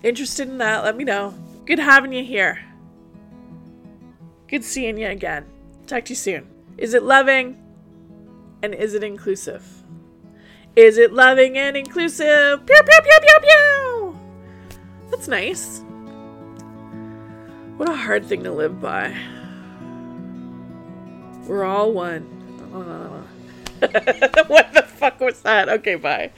interested 0.02 0.48
in 0.48 0.58
that, 0.60 0.86
let 0.86 0.96
me 0.96 1.04
know. 1.04 1.34
Good 1.66 1.80
having 1.80 2.14
you 2.14 2.24
here. 2.24 2.64
Good 4.48 4.64
seeing 4.64 4.98
you 4.98 5.08
again. 5.08 5.46
Talk 5.88 6.06
to 6.06 6.12
you 6.12 6.16
soon. 6.16 6.48
Is 6.78 6.94
it 6.94 7.04
loving? 7.04 7.62
And 8.64 8.74
is 8.74 8.94
it 8.94 9.04
inclusive? 9.04 9.75
Is 10.76 10.98
it 10.98 11.14
loving 11.14 11.58
and 11.58 11.78
inclusive? 11.78 12.66
Pew, 12.66 12.82
pew, 12.84 13.00
pew, 13.04 13.20
pew, 13.22 13.40
pew! 13.42 14.20
That's 15.10 15.30
nice. 15.30 15.82
What 17.78 17.88
a 17.88 17.96
hard 17.96 18.26
thing 18.26 18.44
to 18.44 18.52
live 18.52 18.82
by. 18.82 19.16
We're 21.48 21.64
all 21.64 21.94
one. 21.94 22.24
what 24.48 24.74
the 24.74 24.84
fuck 24.86 25.20
was 25.22 25.42
that? 25.42 25.70
Okay, 25.70 25.96
bye. 25.96 26.32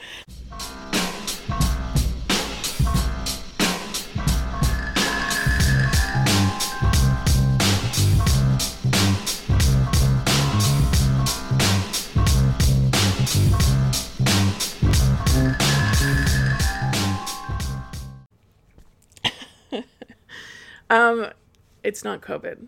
Um, 20.89 21.28
it's 21.84 22.04
not 22.04 22.21
COVID. 22.21 22.65